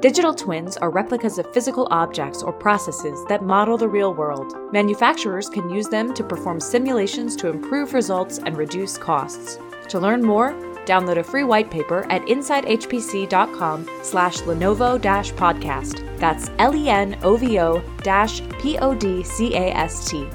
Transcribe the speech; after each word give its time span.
Digital 0.00 0.34
twins 0.34 0.76
are 0.76 0.90
replicas 0.90 1.38
of 1.38 1.50
physical 1.54 1.88
objects 1.90 2.42
or 2.42 2.52
processes 2.52 3.24
that 3.28 3.42
model 3.42 3.78
the 3.78 3.88
real 3.88 4.12
world. 4.12 4.54
Manufacturers 4.70 5.48
can 5.48 5.70
use 5.70 5.88
them 5.88 6.12
to 6.12 6.22
perform 6.22 6.60
simulations 6.60 7.34
to 7.36 7.48
improve 7.48 7.94
results 7.94 8.38
and 8.38 8.58
reduce 8.58 8.98
costs. 8.98 9.58
To 9.88 9.98
learn 9.98 10.22
more, 10.22 10.52
download 10.84 11.16
a 11.16 11.24
free 11.24 11.44
white 11.44 11.70
paper 11.70 12.04
at 12.10 12.22
insidehpc.com 12.26 13.88
slash 14.02 14.36
Lenovo 14.40 15.00
podcast. 15.00 16.18
That's 16.18 16.50
L-E-N-O-V-O 16.58 17.82
dash 18.02 18.42
P-O-D-C-A-S-T. 18.60 20.28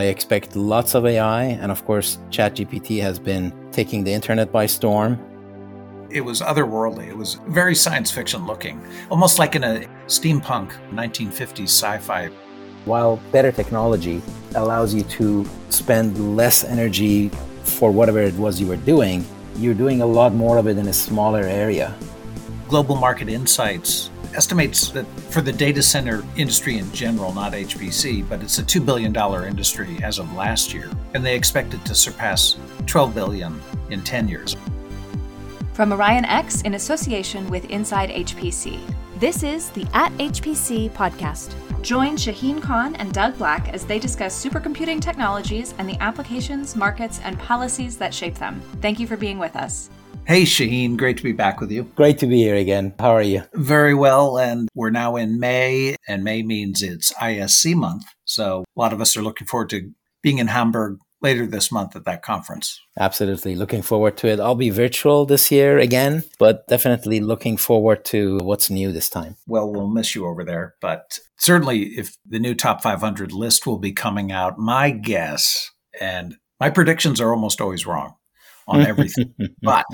I 0.00 0.04
expect 0.04 0.56
lots 0.56 0.94
of 0.94 1.04
AI, 1.04 1.42
and 1.60 1.70
of 1.70 1.84
course, 1.84 2.20
ChatGPT 2.30 3.02
has 3.02 3.18
been 3.18 3.52
taking 3.70 4.02
the 4.02 4.10
internet 4.10 4.50
by 4.50 4.64
storm. 4.64 5.18
It 6.08 6.22
was 6.22 6.40
otherworldly. 6.40 7.08
It 7.08 7.16
was 7.18 7.34
very 7.48 7.74
science 7.74 8.10
fiction 8.10 8.46
looking, 8.46 8.82
almost 9.10 9.38
like 9.38 9.56
in 9.56 9.62
a 9.62 9.86
steampunk 10.06 10.72
1950s 10.90 11.68
sci 11.68 11.98
fi. 11.98 12.30
While 12.86 13.20
better 13.30 13.52
technology 13.52 14.22
allows 14.54 14.94
you 14.94 15.02
to 15.20 15.46
spend 15.68 16.34
less 16.34 16.64
energy 16.64 17.28
for 17.64 17.90
whatever 17.90 18.20
it 18.20 18.36
was 18.36 18.58
you 18.58 18.68
were 18.68 18.84
doing, 18.94 19.22
you're 19.56 19.74
doing 19.74 20.00
a 20.00 20.06
lot 20.06 20.32
more 20.32 20.56
of 20.56 20.66
it 20.66 20.78
in 20.78 20.88
a 20.88 20.94
smaller 20.94 21.42
area. 21.42 21.94
Global 22.68 22.96
Market 22.96 23.28
Insights 23.28 24.09
estimates 24.34 24.90
that 24.90 25.06
for 25.30 25.40
the 25.40 25.52
data 25.52 25.82
center 25.82 26.24
industry 26.36 26.78
in 26.78 26.90
general, 26.92 27.32
not 27.32 27.52
HPC, 27.52 28.28
but 28.28 28.42
it's 28.42 28.58
a 28.58 28.62
$2 28.62 28.84
billion 28.84 29.14
industry 29.46 29.98
as 30.02 30.18
of 30.18 30.32
last 30.34 30.72
year, 30.72 30.90
and 31.14 31.24
they 31.24 31.36
expect 31.36 31.74
it 31.74 31.84
to 31.84 31.94
surpass 31.94 32.56
12 32.86 33.14
billion 33.14 33.60
in 33.90 34.02
10 34.02 34.28
years. 34.28 34.56
From 35.72 35.90
OrionX 35.90 36.64
in 36.64 36.74
association 36.74 37.48
with 37.48 37.64
Inside 37.70 38.10
HPC, 38.10 38.80
this 39.18 39.42
is 39.42 39.70
the 39.70 39.86
At 39.94 40.12
HPC 40.12 40.90
podcast. 40.90 41.54
Join 41.82 42.16
Shaheen 42.16 42.60
Khan 42.60 42.94
and 42.96 43.12
Doug 43.12 43.38
Black 43.38 43.68
as 43.68 43.86
they 43.86 43.98
discuss 43.98 44.44
supercomputing 44.44 45.00
technologies 45.00 45.74
and 45.78 45.88
the 45.88 45.96
applications, 46.00 46.76
markets, 46.76 47.20
and 47.24 47.38
policies 47.38 47.96
that 47.98 48.12
shape 48.12 48.34
them. 48.34 48.60
Thank 48.82 49.00
you 49.00 49.06
for 49.06 49.16
being 49.16 49.38
with 49.38 49.56
us. 49.56 49.90
Hey, 50.30 50.44
Shaheen, 50.44 50.96
great 50.96 51.16
to 51.16 51.24
be 51.24 51.32
back 51.32 51.60
with 51.60 51.72
you. 51.72 51.82
Great 51.96 52.18
to 52.18 52.26
be 52.28 52.36
here 52.36 52.54
again. 52.54 52.94
How 53.00 53.10
are 53.10 53.20
you? 53.20 53.42
Very 53.52 53.94
well. 53.94 54.38
And 54.38 54.68
we're 54.76 54.90
now 54.90 55.16
in 55.16 55.40
May, 55.40 55.96
and 56.06 56.22
May 56.22 56.44
means 56.44 56.84
it's 56.84 57.12
ISC 57.14 57.74
month. 57.74 58.04
So 58.26 58.62
a 58.76 58.78
lot 58.78 58.92
of 58.92 59.00
us 59.00 59.16
are 59.16 59.22
looking 59.22 59.48
forward 59.48 59.70
to 59.70 59.90
being 60.22 60.38
in 60.38 60.46
Hamburg 60.46 61.00
later 61.20 61.48
this 61.48 61.72
month 61.72 61.96
at 61.96 62.04
that 62.04 62.22
conference. 62.22 62.80
Absolutely. 62.96 63.56
Looking 63.56 63.82
forward 63.82 64.16
to 64.18 64.28
it. 64.28 64.38
I'll 64.38 64.54
be 64.54 64.70
virtual 64.70 65.26
this 65.26 65.50
year 65.50 65.80
again, 65.80 66.22
but 66.38 66.64
definitely 66.68 67.18
looking 67.18 67.56
forward 67.56 68.04
to 68.04 68.38
what's 68.44 68.70
new 68.70 68.92
this 68.92 69.08
time. 69.08 69.34
Well, 69.48 69.68
we'll 69.68 69.88
miss 69.88 70.14
you 70.14 70.26
over 70.26 70.44
there, 70.44 70.76
but 70.80 71.18
certainly 71.38 71.86
if 71.98 72.16
the 72.24 72.38
new 72.38 72.54
top 72.54 72.84
500 72.84 73.32
list 73.32 73.66
will 73.66 73.78
be 73.78 73.90
coming 73.90 74.30
out, 74.30 74.60
my 74.60 74.90
guess, 74.92 75.72
and 76.00 76.36
my 76.60 76.70
predictions 76.70 77.20
are 77.20 77.34
almost 77.34 77.60
always 77.60 77.84
wrong 77.84 78.14
on 78.68 78.82
everything, 78.86 79.34
but 79.60 79.84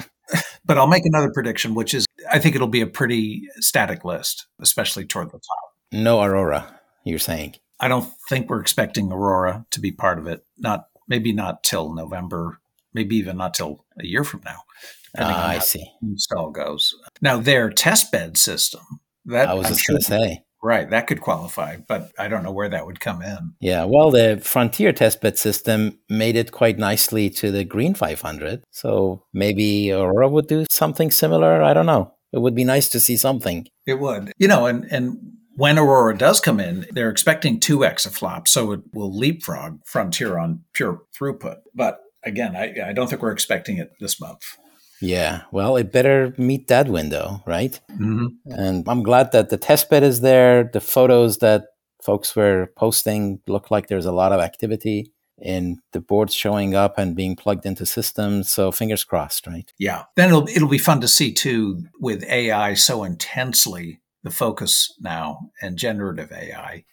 but 0.64 0.78
I'll 0.78 0.86
make 0.86 1.04
another 1.04 1.30
prediction, 1.32 1.74
which 1.74 1.94
is 1.94 2.06
I 2.30 2.38
think 2.38 2.54
it'll 2.54 2.66
be 2.66 2.80
a 2.80 2.86
pretty 2.86 3.48
static 3.58 4.04
list, 4.04 4.46
especially 4.60 5.04
toward 5.04 5.28
the 5.28 5.38
top. 5.38 5.74
No 5.92 6.22
Aurora, 6.22 6.80
you're 7.04 7.18
saying? 7.18 7.56
I 7.78 7.88
don't 7.88 8.10
think 8.28 8.48
we're 8.48 8.60
expecting 8.60 9.12
Aurora 9.12 9.66
to 9.70 9.80
be 9.80 9.92
part 9.92 10.18
of 10.18 10.26
it. 10.26 10.44
Not 10.58 10.86
maybe 11.08 11.32
not 11.32 11.62
till 11.62 11.94
November, 11.94 12.60
maybe 12.92 13.16
even 13.16 13.36
not 13.36 13.54
till 13.54 13.84
a 14.00 14.06
year 14.06 14.24
from 14.24 14.42
now. 14.44 14.62
Uh, 15.18 15.24
I 15.24 15.58
see. 15.60 15.84
Install 16.02 16.50
goes 16.50 16.94
now. 17.22 17.38
Their 17.38 17.70
test 17.70 18.12
bed 18.12 18.36
system. 18.36 18.82
That 19.24 19.48
I 19.48 19.54
was 19.54 19.66
I'm 19.66 19.72
just 19.72 19.86
going 19.86 19.98
to 19.98 20.04
say. 20.04 20.44
Right, 20.66 20.90
that 20.90 21.06
could 21.06 21.20
qualify, 21.20 21.76
but 21.76 22.10
I 22.18 22.26
don't 22.26 22.42
know 22.42 22.50
where 22.50 22.68
that 22.68 22.86
would 22.86 22.98
come 22.98 23.22
in. 23.22 23.54
Yeah, 23.60 23.84
well, 23.84 24.10
the 24.10 24.40
Frontier 24.42 24.92
testbed 24.92 25.38
system 25.38 26.00
made 26.08 26.34
it 26.34 26.50
quite 26.50 26.76
nicely 26.76 27.30
to 27.30 27.52
the 27.52 27.62
Green 27.62 27.94
500. 27.94 28.64
So 28.72 29.22
maybe 29.32 29.92
Aurora 29.92 30.28
would 30.28 30.48
do 30.48 30.66
something 30.68 31.12
similar. 31.12 31.62
I 31.62 31.72
don't 31.72 31.86
know. 31.86 32.14
It 32.32 32.40
would 32.40 32.56
be 32.56 32.64
nice 32.64 32.88
to 32.88 32.98
see 32.98 33.16
something. 33.16 33.68
It 33.86 34.00
would. 34.00 34.32
You 34.38 34.48
know, 34.48 34.66
and, 34.66 34.86
and 34.90 35.18
when 35.54 35.78
Aurora 35.78 36.18
does 36.18 36.40
come 36.40 36.58
in, 36.58 36.84
they're 36.90 37.10
expecting 37.10 37.60
two 37.60 37.78
exaflops, 37.78 38.48
so 38.48 38.72
it 38.72 38.80
will 38.92 39.16
leapfrog 39.16 39.78
Frontier 39.86 40.36
on 40.36 40.64
pure 40.72 41.02
throughput. 41.16 41.58
But 41.76 42.00
again, 42.24 42.56
I, 42.56 42.88
I 42.88 42.92
don't 42.92 43.08
think 43.08 43.22
we're 43.22 43.30
expecting 43.30 43.78
it 43.78 43.92
this 44.00 44.20
month. 44.20 44.42
Yeah, 45.00 45.42
well, 45.52 45.76
it 45.76 45.92
better 45.92 46.34
meet 46.38 46.68
that 46.68 46.88
window, 46.88 47.42
right? 47.46 47.78
Mm-hmm. 47.90 48.50
And 48.50 48.88
I'm 48.88 49.02
glad 49.02 49.32
that 49.32 49.50
the 49.50 49.58
test 49.58 49.90
bed 49.90 50.02
is 50.02 50.20
there. 50.20 50.70
The 50.72 50.80
photos 50.80 51.38
that 51.38 51.64
folks 52.02 52.34
were 52.34 52.72
posting 52.76 53.40
look 53.46 53.70
like 53.70 53.88
there's 53.88 54.06
a 54.06 54.12
lot 54.12 54.32
of 54.32 54.40
activity 54.40 55.12
in 55.38 55.80
the 55.92 56.00
boards 56.00 56.34
showing 56.34 56.74
up 56.74 56.98
and 56.98 57.14
being 57.14 57.36
plugged 57.36 57.66
into 57.66 57.84
systems. 57.84 58.50
So 58.50 58.72
fingers 58.72 59.04
crossed, 59.04 59.46
right? 59.46 59.70
Yeah. 59.78 60.04
Then 60.16 60.28
it'll 60.28 60.48
it'll 60.48 60.68
be 60.68 60.78
fun 60.78 61.00
to 61.02 61.08
see 61.08 61.32
too 61.32 61.84
with 62.00 62.24
AI 62.24 62.74
so 62.74 63.04
intensely 63.04 64.00
the 64.22 64.30
focus 64.30 64.92
now 65.00 65.50
and 65.60 65.76
generative 65.76 66.32
AI, 66.32 66.84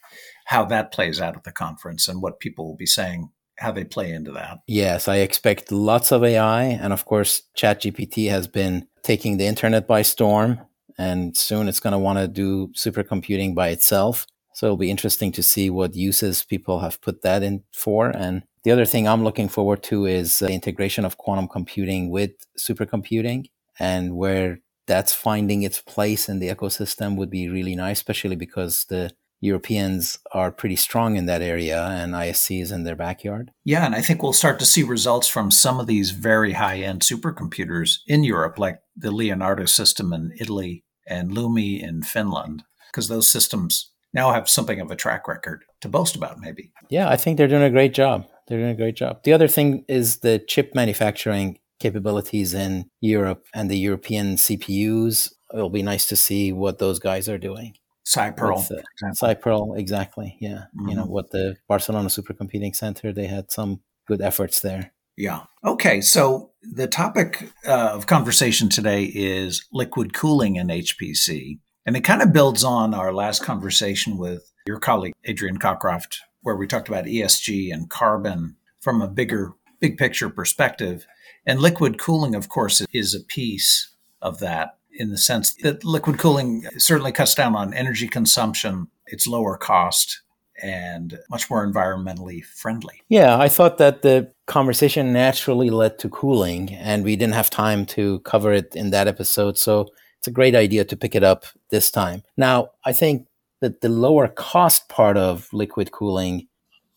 how 0.45 0.65
that 0.65 0.91
plays 0.91 1.21
out 1.21 1.35
at 1.35 1.43
the 1.43 1.51
conference 1.51 2.07
and 2.07 2.21
what 2.21 2.39
people 2.39 2.67
will 2.67 2.75
be 2.75 2.85
saying 2.85 3.29
how 3.63 3.71
they 3.71 3.85
play 3.85 4.11
into 4.11 4.31
that. 4.33 4.59
Yes, 4.67 5.07
I 5.07 5.17
expect 5.17 5.71
lots 5.71 6.11
of 6.11 6.23
AI. 6.23 6.63
And 6.63 6.93
of 6.93 7.05
course, 7.05 7.41
ChatGPT 7.57 8.29
has 8.29 8.47
been 8.47 8.87
taking 9.01 9.37
the 9.37 9.47
internet 9.47 9.87
by 9.87 10.01
storm. 10.01 10.59
And 10.97 11.35
soon 11.35 11.67
it's 11.67 11.79
going 11.79 11.93
to 11.93 11.97
want 11.97 12.19
to 12.19 12.27
do 12.27 12.67
supercomputing 12.73 13.55
by 13.55 13.69
itself. 13.69 14.27
So 14.53 14.67
it'll 14.67 14.77
be 14.77 14.91
interesting 14.91 15.31
to 15.31 15.41
see 15.41 15.69
what 15.69 15.95
uses 15.95 16.43
people 16.43 16.79
have 16.79 17.01
put 17.01 17.23
that 17.23 17.41
in 17.41 17.63
for. 17.73 18.09
And 18.09 18.43
the 18.63 18.71
other 18.71 18.85
thing 18.85 19.07
I'm 19.07 19.23
looking 19.23 19.49
forward 19.49 19.81
to 19.83 20.05
is 20.05 20.39
the 20.39 20.51
integration 20.51 21.05
of 21.05 21.17
quantum 21.17 21.47
computing 21.47 22.11
with 22.11 22.31
supercomputing 22.59 23.45
and 23.79 24.15
where 24.15 24.59
that's 24.85 25.13
finding 25.13 25.63
its 25.63 25.81
place 25.81 26.29
in 26.29 26.39
the 26.39 26.49
ecosystem 26.49 27.15
would 27.15 27.29
be 27.29 27.49
really 27.49 27.75
nice, 27.75 27.99
especially 27.99 28.35
because 28.35 28.85
the 28.85 29.11
Europeans 29.43 30.19
are 30.31 30.53
pretty 30.53 30.77
strong 30.77 31.17
in 31.17 31.25
that 31.25 31.41
area 31.41 31.83
and 31.83 32.13
ISC 32.13 32.61
is 32.61 32.71
in 32.71 32.83
their 32.83 32.95
backyard. 32.95 33.51
Yeah, 33.65 33.85
and 33.85 33.93
I 33.93 34.01
think 34.01 34.23
we'll 34.23 34.31
start 34.31 34.57
to 34.59 34.65
see 34.65 34.83
results 34.83 35.27
from 35.27 35.51
some 35.51 35.81
of 35.81 35.87
these 35.87 36.11
very 36.11 36.53
high 36.53 36.77
end 36.77 37.01
supercomputers 37.01 37.97
in 38.07 38.23
Europe, 38.23 38.57
like 38.57 38.79
the 38.95 39.11
Leonardo 39.11 39.65
system 39.65 40.13
in 40.13 40.31
Italy 40.39 40.85
and 41.05 41.33
LUMI 41.33 41.83
in 41.83 42.03
Finland, 42.03 42.63
because 42.89 43.09
those 43.09 43.27
systems 43.27 43.91
now 44.13 44.31
have 44.31 44.47
something 44.47 44.79
of 44.79 44.89
a 44.89 44.95
track 44.95 45.27
record 45.27 45.65
to 45.81 45.89
boast 45.89 46.15
about, 46.15 46.39
maybe. 46.39 46.71
Yeah, 46.89 47.09
I 47.09 47.17
think 47.17 47.37
they're 47.37 47.49
doing 47.49 47.63
a 47.63 47.69
great 47.69 47.93
job. 47.93 48.25
They're 48.47 48.59
doing 48.59 48.71
a 48.71 48.75
great 48.75 48.95
job. 48.95 49.23
The 49.25 49.33
other 49.33 49.49
thing 49.49 49.83
is 49.89 50.19
the 50.19 50.39
chip 50.39 50.73
manufacturing 50.73 51.59
capabilities 51.81 52.53
in 52.53 52.85
Europe 53.01 53.45
and 53.53 53.69
the 53.69 53.77
European 53.77 54.37
CPUs. 54.37 55.33
It'll 55.53 55.69
be 55.69 55.83
nice 55.83 56.05
to 56.07 56.15
see 56.15 56.53
what 56.53 56.79
those 56.79 56.99
guys 56.99 57.27
are 57.27 57.37
doing. 57.37 57.73
SiPearl. 58.05 58.83
SiPearl, 59.15 59.77
exactly. 59.77 60.37
Yeah. 60.39 60.65
Mm-hmm. 60.75 60.89
You 60.89 60.95
know, 60.95 61.03
mm-hmm. 61.03 61.11
what 61.11 61.31
the 61.31 61.55
Barcelona 61.67 62.09
Supercomputing 62.09 62.75
Center, 62.75 63.13
they 63.13 63.27
had 63.27 63.51
some 63.51 63.81
good 64.07 64.21
efforts 64.21 64.59
there. 64.59 64.91
Yeah. 65.15 65.41
Okay. 65.63 66.01
So 66.01 66.51
the 66.61 66.87
topic 66.87 67.51
uh, 67.65 67.91
of 67.93 68.07
conversation 68.07 68.69
today 68.69 69.03
is 69.05 69.65
liquid 69.71 70.13
cooling 70.13 70.55
in 70.55 70.67
HPC. 70.67 71.59
And 71.85 71.95
it 71.95 72.03
kind 72.03 72.21
of 72.21 72.33
builds 72.33 72.63
on 72.63 72.93
our 72.93 73.13
last 73.13 73.43
conversation 73.43 74.17
with 74.17 74.51
your 74.65 74.79
colleague, 74.79 75.13
Adrian 75.25 75.59
Cockcroft, 75.59 76.17
where 76.41 76.55
we 76.55 76.65
talked 76.65 76.87
about 76.87 77.05
ESG 77.05 77.73
and 77.73 77.89
carbon 77.89 78.55
from 78.79 79.01
a 79.01 79.07
bigger, 79.07 79.53
big 79.79 79.97
picture 79.97 80.29
perspective. 80.29 81.05
And 81.45 81.59
liquid 81.59 81.99
cooling, 81.99 82.35
of 82.35 82.49
course, 82.49 82.81
is 82.93 83.13
a 83.13 83.19
piece 83.19 83.93
of 84.21 84.39
that 84.39 84.77
in 84.93 85.09
the 85.09 85.17
sense 85.17 85.53
that 85.63 85.83
liquid 85.83 86.17
cooling 86.19 86.65
certainly 86.77 87.11
cuts 87.11 87.35
down 87.35 87.55
on 87.55 87.73
energy 87.73 88.07
consumption, 88.07 88.87
it's 89.07 89.27
lower 89.27 89.57
cost, 89.57 90.21
and 90.61 91.19
much 91.29 91.49
more 91.49 91.65
environmentally 91.65 92.43
friendly. 92.43 93.01
Yeah, 93.09 93.37
I 93.37 93.49
thought 93.49 93.77
that 93.79 94.01
the 94.01 94.31
conversation 94.45 95.11
naturally 95.11 95.69
led 95.69 95.99
to 95.99 96.09
cooling, 96.09 96.73
and 96.73 97.03
we 97.03 97.15
didn't 97.15 97.33
have 97.33 97.49
time 97.49 97.85
to 97.87 98.19
cover 98.19 98.53
it 98.53 98.75
in 98.75 98.91
that 98.91 99.07
episode. 99.07 99.57
So 99.57 99.87
it's 100.19 100.27
a 100.27 100.31
great 100.31 100.55
idea 100.55 100.85
to 100.85 100.95
pick 100.95 101.15
it 101.15 101.23
up 101.23 101.45
this 101.69 101.91
time. 101.91 102.23
Now, 102.37 102.69
I 102.85 102.93
think 102.93 103.27
that 103.61 103.81
the 103.81 103.89
lower 103.89 104.27
cost 104.27 104.89
part 104.89 105.17
of 105.17 105.47
liquid 105.51 105.91
cooling, 105.91 106.47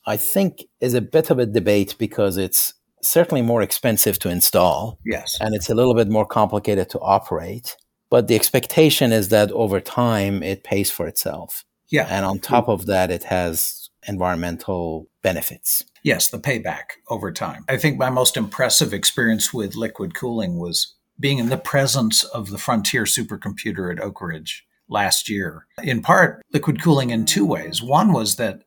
I 0.06 0.16
think, 0.16 0.64
is 0.80 0.94
a 0.94 1.00
bit 1.00 1.30
of 1.30 1.38
a 1.38 1.46
debate 1.46 1.96
because 1.98 2.36
it's 2.36 2.74
certainly 3.02 3.42
more 3.42 3.62
expensive 3.62 4.18
to 4.18 4.28
install. 4.28 4.98
Yes. 5.04 5.38
And 5.40 5.54
it's 5.54 5.70
a 5.70 5.74
little 5.74 5.94
bit 5.94 6.08
more 6.08 6.26
complicated 6.26 6.90
to 6.90 7.00
operate. 7.00 7.76
But 8.10 8.28
the 8.28 8.36
expectation 8.36 9.12
is 9.12 9.28
that 9.30 9.50
over 9.52 9.80
time 9.80 10.42
it 10.42 10.64
pays 10.64 10.90
for 10.90 11.06
itself. 11.06 11.64
Yeah. 11.88 12.06
And 12.10 12.24
on 12.24 12.38
top 12.38 12.68
of 12.68 12.86
that, 12.86 13.10
it 13.10 13.24
has 13.24 13.90
environmental 14.08 15.08
benefits. 15.22 15.84
yes, 16.04 16.28
the 16.28 16.38
payback 16.38 16.98
over 17.08 17.32
time. 17.32 17.64
I 17.68 17.76
think 17.76 17.98
my 17.98 18.10
most 18.10 18.36
impressive 18.36 18.94
experience 18.94 19.52
with 19.52 19.74
liquid 19.74 20.14
cooling 20.14 20.58
was 20.58 20.94
being 21.18 21.38
in 21.38 21.48
the 21.48 21.58
presence 21.58 22.22
of 22.22 22.50
the 22.50 22.58
Frontier 22.58 23.04
supercomputer 23.04 23.92
at 23.92 24.00
Oak 24.00 24.20
Ridge 24.20 24.64
last 24.88 25.28
year. 25.28 25.66
In 25.82 26.02
part, 26.02 26.44
liquid 26.52 26.80
cooling 26.80 27.10
in 27.10 27.26
two 27.26 27.44
ways. 27.44 27.82
One 27.82 28.12
was 28.12 28.36
that 28.36 28.62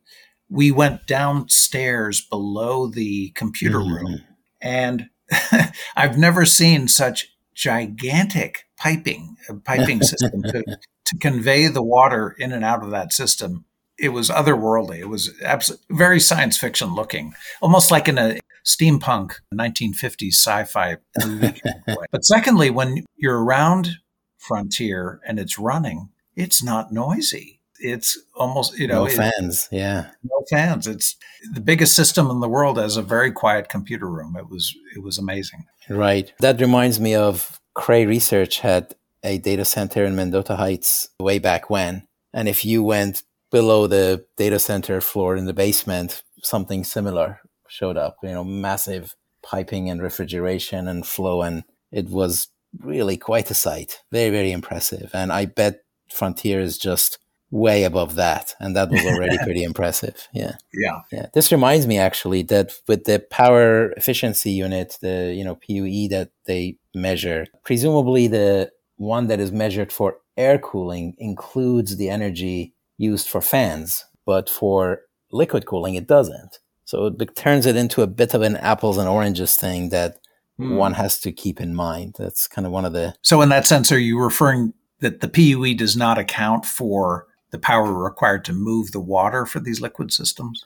we 0.50 0.70
went 0.70 1.06
downstairs 1.06 2.20
below 2.20 2.88
the 2.88 3.30
computer 3.30 3.78
mm-hmm. 3.78 3.94
room, 3.94 4.20
and 4.60 5.08
I've 5.96 6.18
never 6.18 6.44
seen 6.44 6.88
such 6.88 7.28
gigantic 7.54 8.66
piping, 8.80 9.36
a 9.48 9.54
piping 9.54 10.02
system 10.02 10.42
to, 10.42 10.64
to 11.04 11.18
convey 11.20 11.68
the 11.68 11.82
water 11.82 12.34
in 12.38 12.52
and 12.52 12.64
out 12.64 12.82
of 12.82 12.90
that 12.90 13.12
system 13.12 13.64
it 14.00 14.08
was 14.08 14.30
otherworldly. 14.30 14.98
It 14.98 15.08
was 15.08 15.30
absolutely 15.44 15.84
very 15.90 16.18
science 16.18 16.56
fiction 16.56 16.94
looking, 16.94 17.34
almost 17.60 17.90
like 17.90 18.08
in 18.08 18.18
a 18.18 18.40
steampunk 18.64 19.34
1950s 19.54 20.32
sci-fi 20.32 20.96
movie. 21.24 21.60
but 22.10 22.24
secondly, 22.24 22.70
when 22.70 23.04
you're 23.16 23.42
around 23.42 23.90
Frontier 24.38 25.20
and 25.26 25.38
it's 25.38 25.58
running, 25.58 26.08
it's 26.34 26.62
not 26.62 26.92
noisy. 26.92 27.60
It's 27.82 28.18
almost 28.34 28.78
you 28.78 28.86
know 28.86 29.04
no 29.04 29.10
fans. 29.10 29.68
Yeah, 29.70 30.10
no 30.22 30.44
fans. 30.50 30.86
It's 30.86 31.16
the 31.52 31.60
biggest 31.60 31.94
system 31.94 32.30
in 32.30 32.40
the 32.40 32.48
world 32.48 32.78
as 32.78 32.96
a 32.96 33.02
very 33.02 33.32
quiet 33.32 33.68
computer 33.70 34.06
room. 34.06 34.36
It 34.36 34.50
was 34.50 34.74
it 34.94 35.02
was 35.02 35.16
amazing. 35.16 35.66
Right. 35.88 36.32
That 36.40 36.60
reminds 36.60 37.00
me 37.00 37.14
of 37.14 37.59
Cray 37.74 38.06
Research 38.06 38.60
had 38.60 38.94
a 39.22 39.38
data 39.38 39.64
center 39.64 40.04
in 40.04 40.16
Mendota 40.16 40.56
Heights 40.56 41.08
way 41.18 41.38
back 41.38 41.70
when. 41.70 42.06
And 42.32 42.48
if 42.48 42.64
you 42.64 42.82
went 42.82 43.22
below 43.50 43.86
the 43.86 44.24
data 44.36 44.58
center 44.58 45.00
floor 45.00 45.36
in 45.36 45.44
the 45.44 45.52
basement, 45.52 46.22
something 46.42 46.84
similar 46.84 47.40
showed 47.68 47.96
up, 47.96 48.16
you 48.22 48.30
know, 48.30 48.44
massive 48.44 49.14
piping 49.42 49.90
and 49.90 50.02
refrigeration 50.02 50.88
and 50.88 51.06
flow. 51.06 51.42
And 51.42 51.64
it 51.92 52.08
was 52.08 52.48
really 52.78 53.16
quite 53.16 53.50
a 53.50 53.54
sight. 53.54 54.02
Very, 54.12 54.30
very 54.30 54.52
impressive. 54.52 55.10
And 55.12 55.32
I 55.32 55.46
bet 55.46 55.80
Frontier 56.10 56.60
is 56.60 56.78
just 56.78 57.18
way 57.50 57.84
above 57.84 58.14
that. 58.14 58.54
And 58.60 58.76
that 58.76 58.90
was 58.90 59.04
already 59.04 59.36
pretty 59.42 59.62
impressive. 59.62 60.28
Yeah. 60.32 60.56
Yeah. 60.72 61.00
Yeah. 61.10 61.26
This 61.34 61.50
reminds 61.50 61.86
me 61.86 61.98
actually 61.98 62.42
that 62.44 62.72
with 62.86 63.04
the 63.04 63.24
power 63.30 63.90
efficiency 63.92 64.52
unit, 64.52 64.98
the, 65.00 65.34
you 65.34 65.44
know, 65.44 65.56
PUE 65.56 66.08
that 66.10 66.30
they 66.46 66.76
measure, 66.94 67.46
presumably 67.64 68.28
the 68.28 68.70
one 68.96 69.26
that 69.26 69.40
is 69.40 69.50
measured 69.50 69.90
for 69.92 70.18
air 70.36 70.58
cooling 70.58 71.14
includes 71.18 71.96
the 71.96 72.08
energy 72.08 72.74
used 72.98 73.28
for 73.28 73.40
fans, 73.40 74.04
but 74.26 74.48
for 74.48 75.00
liquid 75.32 75.66
cooling, 75.66 75.94
it 75.94 76.06
doesn't. 76.06 76.58
So 76.84 77.06
it 77.06 77.36
turns 77.36 77.66
it 77.66 77.76
into 77.76 78.02
a 78.02 78.06
bit 78.06 78.34
of 78.34 78.42
an 78.42 78.56
apples 78.56 78.98
and 78.98 79.08
oranges 79.08 79.56
thing 79.56 79.90
that 79.90 80.18
hmm. 80.58 80.76
one 80.76 80.94
has 80.94 81.18
to 81.20 81.32
keep 81.32 81.60
in 81.60 81.74
mind. 81.74 82.16
That's 82.18 82.46
kind 82.46 82.66
of 82.66 82.72
one 82.72 82.84
of 82.84 82.92
the. 82.92 83.14
So, 83.22 83.40
in 83.42 83.48
that 83.50 83.66
sense, 83.66 83.92
are 83.92 83.98
you 83.98 84.20
referring 84.20 84.74
that 84.98 85.20
the 85.20 85.28
PUE 85.28 85.76
does 85.76 85.96
not 85.96 86.18
account 86.18 86.66
for 86.66 87.26
the 87.50 87.58
power 87.58 87.92
required 87.92 88.44
to 88.46 88.52
move 88.52 88.92
the 88.92 89.00
water 89.00 89.46
for 89.46 89.60
these 89.60 89.80
liquid 89.80 90.12
systems? 90.12 90.64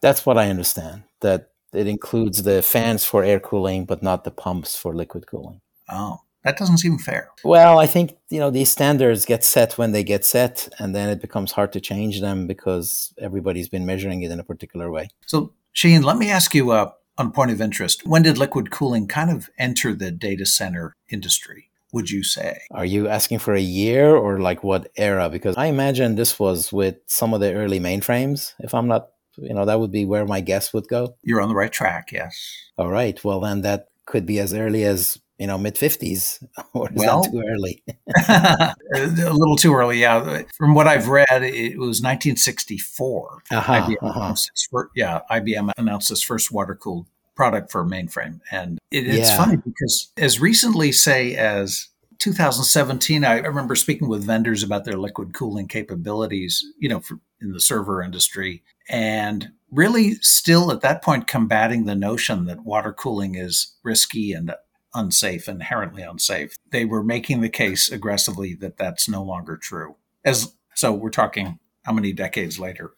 That's 0.00 0.26
what 0.26 0.38
I 0.38 0.48
understand. 0.48 1.04
That 1.20 1.50
it 1.72 1.86
includes 1.86 2.42
the 2.42 2.62
fans 2.62 3.04
for 3.04 3.24
air 3.24 3.40
cooling, 3.40 3.84
but 3.84 4.02
not 4.02 4.24
the 4.24 4.30
pumps 4.30 4.76
for 4.76 4.94
liquid 4.94 5.26
cooling. 5.26 5.60
Oh. 5.88 6.20
That 6.46 6.58
doesn't 6.58 6.78
seem 6.78 6.96
fair. 6.98 7.30
Well, 7.42 7.80
I 7.80 7.88
think 7.88 8.18
you 8.30 8.38
know 8.38 8.50
these 8.50 8.70
standards 8.70 9.24
get 9.24 9.42
set 9.42 9.76
when 9.76 9.90
they 9.90 10.04
get 10.04 10.24
set, 10.24 10.68
and 10.78 10.94
then 10.94 11.08
it 11.08 11.20
becomes 11.20 11.50
hard 11.50 11.72
to 11.72 11.80
change 11.80 12.20
them 12.20 12.46
because 12.46 13.12
everybody's 13.18 13.68
been 13.68 13.84
measuring 13.84 14.22
it 14.22 14.30
in 14.30 14.38
a 14.38 14.44
particular 14.44 14.88
way. 14.88 15.08
So, 15.26 15.54
Shaheen, 15.74 16.04
let 16.04 16.18
me 16.18 16.30
ask 16.30 16.54
you 16.54 16.70
uh, 16.70 16.92
on 17.18 17.32
point 17.32 17.50
of 17.50 17.60
interest: 17.60 18.06
When 18.06 18.22
did 18.22 18.38
liquid 18.38 18.70
cooling 18.70 19.08
kind 19.08 19.28
of 19.28 19.50
enter 19.58 19.92
the 19.92 20.12
data 20.12 20.46
center 20.46 20.94
industry? 21.08 21.70
Would 21.92 22.10
you 22.10 22.22
say? 22.22 22.60
Are 22.70 22.84
you 22.84 23.08
asking 23.08 23.38
for 23.38 23.54
a 23.54 23.60
year 23.60 24.14
or 24.14 24.40
like 24.40 24.64
what 24.64 24.90
era? 24.96 25.28
Because 25.28 25.56
I 25.56 25.66
imagine 25.66 26.14
this 26.14 26.38
was 26.38 26.72
with 26.72 26.96
some 27.06 27.32
of 27.32 27.40
the 27.40 27.54
early 27.54 27.80
mainframes. 27.80 28.54
If 28.58 28.74
I'm 28.74 28.88
not, 28.88 29.08
you 29.36 29.54
know, 29.54 29.64
that 29.64 29.80
would 29.80 29.92
be 29.92 30.04
where 30.04 30.26
my 30.26 30.40
guess 30.40 30.72
would 30.72 30.88
go. 30.88 31.16
You're 31.22 31.40
on 31.40 31.48
the 31.48 31.54
right 31.54 31.72
track. 31.72 32.10
Yes. 32.12 32.36
All 32.76 32.90
right. 32.90 33.22
Well, 33.24 33.40
then 33.40 33.62
that 33.62 33.88
could 34.04 34.26
be 34.26 34.38
as 34.38 34.52
early 34.52 34.84
as 34.84 35.18
you 35.38 35.46
know, 35.46 35.58
mid 35.58 35.74
50s, 35.74 36.42
or 36.72 36.88
is 36.88 36.96
well, 36.96 37.22
that 37.22 37.30
too 37.30 37.42
early? 37.46 37.82
a 39.28 39.32
little 39.32 39.56
too 39.56 39.74
early, 39.74 40.00
yeah. 40.00 40.42
From 40.56 40.74
what 40.74 40.86
I've 40.86 41.08
read, 41.08 41.26
it 41.30 41.78
was 41.78 42.02
1964. 42.02 43.42
Uh-huh, 43.50 43.72
IBM 43.72 43.96
uh-huh. 44.02 44.34
First, 44.70 44.90
yeah, 44.94 45.20
IBM 45.30 45.72
announced 45.76 46.10
its 46.10 46.22
first 46.22 46.50
water 46.50 46.74
cooled 46.74 47.06
product 47.36 47.70
for 47.70 47.84
mainframe. 47.84 48.40
And 48.50 48.78
it, 48.90 49.06
it's 49.06 49.30
yeah. 49.30 49.36
funny 49.36 49.56
because 49.56 50.10
as 50.16 50.40
recently, 50.40 50.90
say, 50.90 51.36
as 51.36 51.88
2017, 52.18 53.24
I 53.24 53.38
remember 53.38 53.76
speaking 53.76 54.08
with 54.08 54.24
vendors 54.24 54.62
about 54.62 54.84
their 54.84 54.96
liquid 54.96 55.34
cooling 55.34 55.68
capabilities, 55.68 56.64
you 56.78 56.88
know, 56.88 57.00
for, 57.00 57.20
in 57.40 57.52
the 57.52 57.60
server 57.60 58.02
industry. 58.02 58.62
And 58.88 59.48
really 59.70 60.14
still 60.16 60.72
at 60.72 60.80
that 60.80 61.02
point 61.02 61.26
combating 61.26 61.84
the 61.84 61.94
notion 61.94 62.46
that 62.46 62.64
water 62.64 62.92
cooling 62.92 63.34
is 63.34 63.74
risky 63.82 64.32
and 64.32 64.54
unsafe, 64.94 65.48
inherently 65.48 66.02
unsafe. 66.02 66.56
They 66.70 66.84
were 66.84 67.02
making 67.02 67.42
the 67.42 67.48
case 67.48 67.90
aggressively 67.90 68.54
that 68.54 68.78
that's 68.78 69.08
no 69.08 69.22
longer 69.22 69.56
true. 69.56 69.96
As 70.24 70.52
so, 70.74 70.92
we're 70.92 71.10
talking 71.10 71.58
how 71.84 71.92
many 71.92 72.12
decades 72.12 72.58
later? 72.58 72.92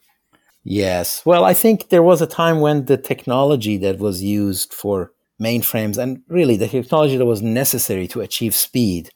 Yes. 0.63 1.25
Well, 1.25 1.45
I 1.45 1.53
think 1.53 1.89
there 1.89 2.03
was 2.03 2.21
a 2.21 2.27
time 2.27 2.59
when 2.59 2.85
the 2.85 2.97
technology 2.97 3.77
that 3.77 3.99
was 3.99 4.21
used 4.23 4.73
for 4.73 5.11
mainframes 5.41 5.97
and 5.97 6.21
really 6.27 6.57
the 6.57 6.67
technology 6.67 7.17
that 7.17 7.25
was 7.25 7.41
necessary 7.41 8.07
to 8.09 8.21
achieve 8.21 8.53
speed, 8.53 9.09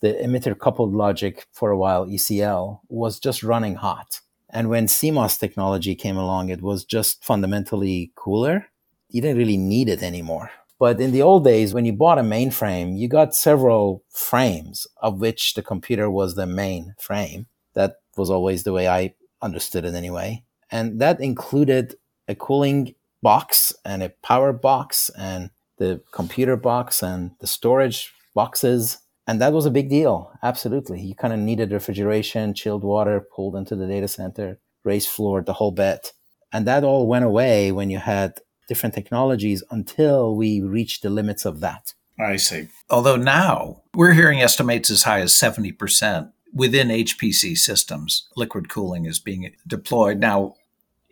the 0.00 0.14
emitter 0.14 0.58
coupled 0.58 0.92
logic 0.94 1.46
for 1.52 1.70
a 1.70 1.78
while, 1.78 2.06
ECL, 2.06 2.80
was 2.88 3.20
just 3.20 3.42
running 3.42 3.76
hot. 3.76 4.20
And 4.50 4.68
when 4.68 4.86
CMOS 4.86 5.38
technology 5.38 5.94
came 5.94 6.16
along, 6.16 6.48
it 6.50 6.60
was 6.60 6.84
just 6.84 7.24
fundamentally 7.24 8.12
cooler. 8.16 8.66
You 9.08 9.22
didn't 9.22 9.38
really 9.38 9.56
need 9.56 9.88
it 9.88 10.02
anymore. 10.02 10.50
But 10.78 11.00
in 11.00 11.12
the 11.12 11.22
old 11.22 11.44
days, 11.44 11.72
when 11.72 11.84
you 11.84 11.92
bought 11.92 12.18
a 12.18 12.22
mainframe, 12.22 12.98
you 12.98 13.08
got 13.08 13.36
several 13.36 14.02
frames 14.10 14.86
of 15.00 15.20
which 15.20 15.54
the 15.54 15.62
computer 15.62 16.10
was 16.10 16.34
the 16.34 16.46
main 16.46 16.94
frame. 16.98 17.46
That 17.74 17.96
was 18.16 18.30
always 18.30 18.64
the 18.64 18.72
way 18.72 18.88
I 18.88 19.14
understood 19.40 19.84
it 19.84 19.94
anyway. 19.94 20.42
And 20.72 21.00
that 21.00 21.20
included 21.20 21.94
a 22.26 22.34
cooling 22.34 22.94
box 23.22 23.72
and 23.84 24.02
a 24.02 24.12
power 24.22 24.52
box 24.52 25.10
and 25.16 25.50
the 25.78 26.00
computer 26.12 26.56
box 26.56 27.02
and 27.02 27.32
the 27.40 27.46
storage 27.46 28.12
boxes. 28.34 28.98
And 29.26 29.40
that 29.40 29.52
was 29.52 29.66
a 29.66 29.70
big 29.70 29.88
deal. 29.88 30.32
Absolutely. 30.42 31.00
You 31.00 31.14
kind 31.14 31.32
of 31.32 31.38
needed 31.38 31.70
refrigeration, 31.70 32.54
chilled 32.54 32.82
water 32.82 33.24
pulled 33.34 33.54
into 33.54 33.76
the 33.76 33.86
data 33.86 34.08
center, 34.08 34.58
raised 34.82 35.08
floor, 35.08 35.42
the 35.42 35.52
whole 35.52 35.70
bit. 35.70 36.12
And 36.52 36.66
that 36.66 36.84
all 36.84 37.06
went 37.06 37.24
away 37.24 37.70
when 37.70 37.90
you 37.90 37.98
had 37.98 38.40
different 38.68 38.94
technologies 38.94 39.62
until 39.70 40.34
we 40.34 40.60
reached 40.60 41.02
the 41.02 41.10
limits 41.10 41.44
of 41.44 41.60
that. 41.60 41.94
I 42.18 42.36
see. 42.36 42.68
Although 42.90 43.16
now 43.16 43.82
we're 43.94 44.12
hearing 44.12 44.40
estimates 44.40 44.90
as 44.90 45.04
high 45.04 45.20
as 45.20 45.32
70% 45.32 46.32
within 46.52 46.88
HPC 46.88 47.56
systems, 47.56 48.28
liquid 48.36 48.68
cooling 48.68 49.06
is 49.06 49.18
being 49.18 49.50
deployed. 49.66 50.18
Now, 50.18 50.54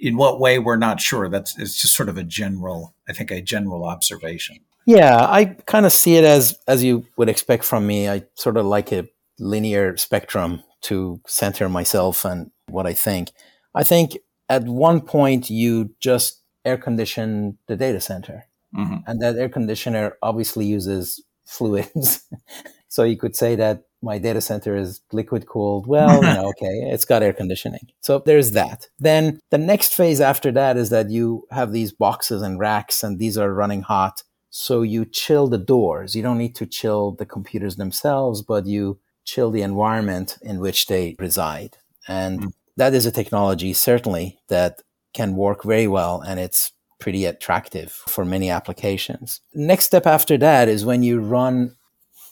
in 0.00 0.16
what 0.16 0.40
way, 0.40 0.58
we're 0.58 0.76
not 0.76 1.00
sure. 1.00 1.28
That's 1.28 1.58
it's 1.58 1.80
just 1.80 1.94
sort 1.94 2.08
of 2.08 2.16
a 2.16 2.24
general, 2.24 2.94
I 3.08 3.12
think, 3.12 3.30
a 3.30 3.40
general 3.40 3.84
observation. 3.84 4.58
Yeah, 4.86 5.26
I 5.28 5.44
kind 5.66 5.86
of 5.86 5.92
see 5.92 6.16
it 6.16 6.24
as 6.24 6.58
as 6.66 6.82
you 6.82 7.06
would 7.16 7.28
expect 7.28 7.64
from 7.64 7.86
me. 7.86 8.08
I 8.08 8.24
sort 8.34 8.56
of 8.56 8.66
like 8.66 8.92
a 8.92 9.08
linear 9.38 9.96
spectrum 9.96 10.62
to 10.82 11.20
center 11.26 11.68
myself 11.68 12.24
and 12.24 12.50
what 12.68 12.86
I 12.86 12.94
think. 12.94 13.30
I 13.74 13.84
think 13.84 14.18
at 14.48 14.64
one 14.64 15.00
point 15.00 15.50
you 15.50 15.94
just 16.00 16.40
air 16.64 16.76
condition 16.76 17.58
the 17.66 17.76
data 17.76 18.00
center. 18.00 18.46
Mm-hmm. 18.76 18.98
And 19.06 19.20
that 19.20 19.36
air 19.36 19.48
conditioner 19.48 20.16
obviously 20.22 20.66
uses 20.66 21.22
fluids. 21.44 22.24
so 22.88 23.04
you 23.04 23.16
could 23.16 23.36
say 23.36 23.56
that 23.56 23.84
my 24.02 24.18
data 24.18 24.40
center 24.40 24.76
is 24.76 25.00
liquid 25.12 25.46
cooled. 25.46 25.86
Well, 25.86 26.16
you 26.16 26.22
know, 26.22 26.48
okay, 26.50 26.90
it's 26.90 27.04
got 27.04 27.22
air 27.22 27.32
conditioning. 27.32 27.88
So 28.00 28.20
there's 28.24 28.52
that. 28.52 28.88
Then 28.98 29.40
the 29.50 29.58
next 29.58 29.94
phase 29.94 30.20
after 30.20 30.50
that 30.52 30.76
is 30.76 30.90
that 30.90 31.10
you 31.10 31.46
have 31.50 31.72
these 31.72 31.92
boxes 31.92 32.42
and 32.42 32.58
racks 32.58 33.02
and 33.02 33.18
these 33.18 33.36
are 33.36 33.52
running 33.52 33.82
hot. 33.82 34.22
So 34.50 34.82
you 34.82 35.04
chill 35.04 35.48
the 35.48 35.58
doors. 35.58 36.14
You 36.14 36.22
don't 36.22 36.38
need 36.38 36.54
to 36.56 36.66
chill 36.66 37.12
the 37.12 37.26
computers 37.26 37.76
themselves, 37.76 38.42
but 38.42 38.66
you 38.66 38.98
chill 39.24 39.50
the 39.50 39.62
environment 39.62 40.38
in 40.42 40.60
which 40.60 40.86
they 40.86 41.14
reside. 41.18 41.76
And 42.08 42.40
mm-hmm. 42.40 42.48
that 42.76 42.94
is 42.94 43.06
a 43.06 43.12
technology 43.12 43.72
certainly 43.72 44.40
that 44.48 44.82
can 45.12 45.36
work 45.36 45.64
very 45.64 45.88
well 45.88 46.20
and 46.20 46.38
it's 46.40 46.72
pretty 46.98 47.24
attractive 47.24 47.92
for 47.92 48.24
many 48.24 48.50
applications. 48.50 49.40
Next 49.54 49.86
step 49.86 50.06
after 50.06 50.36
that 50.38 50.68
is 50.68 50.84
when 50.84 51.02
you 51.02 51.20
run 51.20 51.76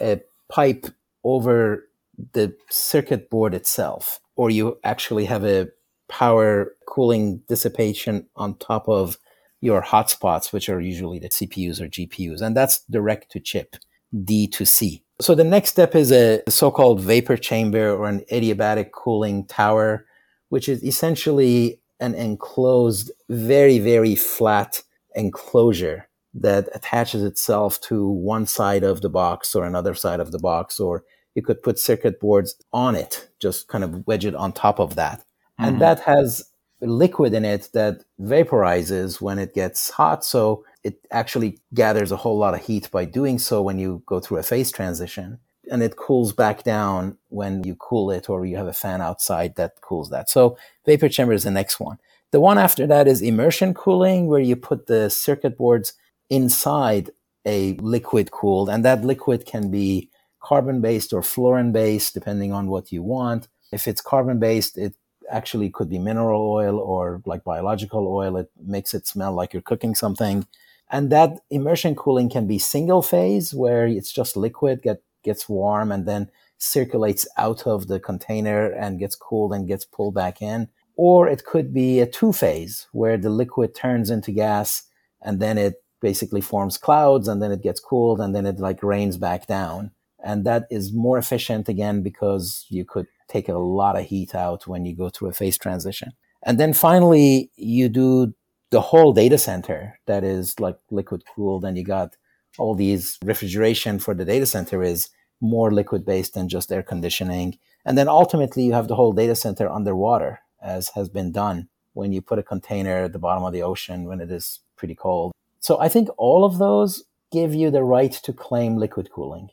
a 0.01 0.21
pipe 0.49 0.87
over 1.25 1.89
the 2.33 2.55
circuit 2.71 3.31
board 3.31 3.55
itself, 3.55 4.21
or 4.37 4.51
you 4.51 4.79
actually 4.85 5.25
have 5.25 5.45
a 5.45 5.69
power 6.09 6.73
cooling 6.87 7.43
dissipation 7.49 8.27
on 8.37 8.57
top 8.59 8.89
of 8.89 9.19
your 9.61 9.83
hotspots, 9.83 10.53
which 10.53 10.69
are 10.69 10.81
usually 10.81 11.19
the 11.19 11.29
CPUs 11.29 11.81
or 11.81 11.89
GPUs. 11.89 12.41
And 12.41 12.57
that's 12.57 12.85
direct 12.91 13.31
to 13.33 13.41
chip, 13.41 13.77
D 14.25 14.47
to 14.49 14.65
C. 14.65 15.03
So 15.21 15.35
the 15.35 15.45
next 15.45 15.71
step 15.71 15.95
is 15.95 16.13
a 16.13 16.43
so-called 16.49 17.01
vapor 17.01 17.37
chamber 17.37 17.91
or 17.91 18.09
an 18.09 18.25
adiabatic 18.33 18.93
cooling 18.93 19.47
tower, 19.47 20.07
which 20.49 20.69
is 20.69 20.83
essentially 20.85 21.81
an 22.01 22.15
enclosed, 22.15 23.11
very, 23.29 23.81
very 23.81 24.15
flat 24.15 24.83
enclosure 25.17 26.08
that 26.41 26.69
attaches 26.75 27.23
itself 27.23 27.81
to 27.83 28.09
one 28.09 28.47
side 28.47 28.85
of 28.85 29.01
the 29.01 29.09
box 29.09 29.55
or 29.55 29.65
another 29.65 29.95
side 29.95 30.21
of 30.21 30.33
the 30.33 30.39
box, 30.39 30.79
or 30.81 31.05
you 31.35 31.43
could 31.43 31.63
put 31.63 31.79
circuit 31.79 32.21
boards 32.21 32.55
on 32.73 32.95
it, 32.95 33.29
just 33.41 33.69
kind 33.69 33.85
of 33.85 34.07
wedge 34.07 34.25
it 34.25 34.35
on 34.35 34.53
top 34.53 34.79
of 34.79 34.95
that. 34.97 35.21
Mm-hmm. 35.21 35.65
And 35.65 35.81
that 35.81 36.01
has 36.01 36.51
liquid 36.81 37.35
in 37.35 37.45
it 37.45 37.69
that 37.75 38.05
vaporizes 38.21 39.21
when 39.21 39.39
it 39.39 39.55
gets 39.55 39.91
hot. 39.91 40.25
So 40.25 40.65
it 40.85 40.99
actually 41.11 41.59
gathers 41.75 42.13
a 42.13 42.17
whole 42.17 42.39
lot 42.39 42.55
of 42.55 42.65
heat 42.65 42.91
by 42.91 43.05
doing 43.05 43.39
so 43.39 43.63
when 43.63 43.79
you 43.79 44.03
go 44.07 44.21
through 44.21 44.39
a 44.39 44.43
phase 44.43 44.71
transition. 44.71 45.39
And 45.71 45.83
it 45.83 45.97
cools 45.97 46.33
back 46.33 46.63
down 46.63 47.19
when 47.29 47.63
you 47.65 47.75
cool 47.75 48.11
it 48.11 48.31
or 48.31 48.47
you 48.47 48.57
have 48.57 48.69
a 48.69 48.73
fan 48.73 49.03
outside 49.03 49.57
that 49.57 49.81
cools 49.83 50.09
that. 50.11 50.31
So 50.31 50.57
vapor 50.87 51.11
chamber 51.11 51.35
is 51.35 51.45
the 51.45 51.51
next 51.51 51.79
one. 51.79 51.99
The 52.31 52.41
one 52.41 52.59
after 52.59 52.87
that 52.87 53.09
is 53.09 53.23
immersion 53.23 53.75
cooling, 53.75 54.29
where 54.29 54.41
you 54.41 54.57
put 54.57 54.87
the 54.87 55.09
circuit 55.11 55.59
boards 55.59 55.95
inside 56.31 57.11
a 57.45 57.75
liquid 57.75 58.31
cooled, 58.31 58.69
and 58.69 58.85
that 58.85 59.05
liquid 59.05 59.47
can 59.47 59.71
be 59.71 60.11
carbon 60.41 60.81
based 60.81 61.13
or 61.13 61.23
fluorine 61.23 61.73
based, 61.73 62.15
depending 62.15 62.53
on 62.53 62.69
what 62.69 62.93
you 62.93 63.03
want. 63.03 63.49
If 63.73 63.89
it's 63.89 64.01
carbon 64.01 64.39
based, 64.39 64.79
it 64.79 64.95
actually 65.31 65.71
could 65.71 65.89
be 65.89 65.99
mineral 65.99 66.51
oil 66.51 66.79
or 66.79 67.23
like 67.27 67.45
biological 67.45 68.07
oil. 68.09 68.37
It 68.37 68.51
makes 68.65 68.95
it 68.95 69.07
smell 69.07 69.33
like 69.33 69.53
you're 69.53 69.63
cooking 69.63 69.95
something. 69.95 70.47
And 70.91 71.11
that 71.11 71.41
immersion 71.51 71.95
cooling 71.95 72.31
can 72.31 72.47
be 72.47 72.59
single 72.59 73.03
phase 73.03 73.53
where 73.53 73.87
it's 73.87 74.13
just 74.13 74.37
liquid 74.37 74.83
get, 74.83 75.03
gets 75.23 75.49
warm 75.49 75.93
and 75.93 76.07
then 76.07 76.31
circulates 76.57 77.29
out 77.37 77.67
of 77.67 77.89
the 77.89 78.01
container 78.01 78.67
and 78.73 78.99
gets 78.99 79.15
cooled 79.15 79.53
and 79.53 79.69
gets 79.69 79.85
pulled 79.85 80.15
back 80.15 80.41
in. 80.41 80.69
Or 80.97 81.29
it 81.29 81.45
could 81.45 81.73
be 81.75 82.01
a 82.01 82.07
two 82.07 82.33
phase 82.33 82.89
where 82.93 83.17
the 83.19 83.31
liquid 83.31 83.75
turns 83.75 84.11
into 84.11 84.33
gas 84.33 84.85
and 85.21 85.41
then 85.41 85.59
it 85.59 85.83
basically 86.01 86.41
forms 86.41 86.79
clouds 86.79 87.29
and 87.29 87.43
then 87.43 87.53
it 87.53 87.63
gets 87.63 87.81
cooled 87.81 88.21
and 88.21 88.35
then 88.35 88.47
it 88.47 88.59
like 88.59 88.83
rains 88.83 89.17
back 89.17 89.47
down. 89.47 89.91
And 90.23 90.45
that 90.45 90.67
is 90.71 90.93
more 90.93 91.19
efficient 91.19 91.69
again 91.69 92.03
because 92.03 92.67
you 92.69 92.85
could 92.85 93.07
take 93.29 93.49
a 93.49 93.59
lot 93.59 93.99
of 93.99 94.07
heat 94.07 94.35
out 94.35 94.67
when 94.67 94.85
you 94.85 94.97
go 94.97 95.09
through 95.09 95.29
a 95.29 95.33
phase 95.33 95.59
transition. 95.59 96.13
And 96.43 96.59
then 96.59 96.73
finally, 96.73 97.51
you 97.57 97.89
do 97.89 98.35
the 98.71 98.81
whole 98.81 99.13
data 99.13 99.39
center 99.39 99.99
that 100.07 100.25
is 100.25 100.59
like 100.61 100.79
liquid 100.91 101.25
cooled, 101.35 101.65
and 101.65 101.77
you 101.77 101.85
got 101.85 102.17
all 102.59 102.75
these 102.75 103.19
refrigeration 103.25 103.99
for 103.99 104.15
the 104.15 104.25
data 104.25 104.47
center 104.47 104.83
is 104.83 105.09
more 105.41 105.71
liquid 105.71 106.05
based 106.05 106.35
than 106.35 106.49
just 106.49 106.73
air 106.73 106.83
conditioning. 106.83 107.59
And 107.85 107.97
then 107.97 108.09
ultimately, 108.09 108.65
you 108.65 108.73
have 108.73 108.89
the 108.89 108.97
whole 108.97 109.13
data 109.13 109.35
center 109.35 109.71
underwater, 109.71 110.41
as 110.63 110.91
has 110.91 111.09
been 111.09 111.33
done 111.33 111.69
when 111.95 112.13
you 112.13 112.21
put 112.21 112.39
a 112.39 112.43
container 112.43 113.05
at 113.05 113.13
the 113.13 113.19
bottom 113.19 113.45
of 113.45 113.53
the 113.53 113.63
ocean 113.63 114.05
when 114.05 114.21
it 114.21 114.31
is 114.31 114.61
pretty 114.77 114.95
cold. 114.95 115.33
So 115.61 115.79
I 115.81 115.89
think 115.89 116.09
all 116.17 116.45
of 116.45 116.59
those 116.59 117.05
give 117.31 117.55
you 117.55 117.71
the 117.71 117.83
right 117.83 118.13
to 118.13 118.33
claim 118.33 118.77
liquid 118.77 119.11
cooling. 119.11 119.51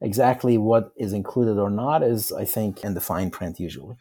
Exactly 0.00 0.56
what 0.56 0.92
is 0.96 1.12
included 1.12 1.58
or 1.58 1.70
not 1.70 2.02
is, 2.02 2.32
I 2.32 2.44
think, 2.44 2.82
in 2.82 2.94
the 2.94 3.00
fine 3.00 3.30
print 3.30 3.60
usually. 3.60 3.96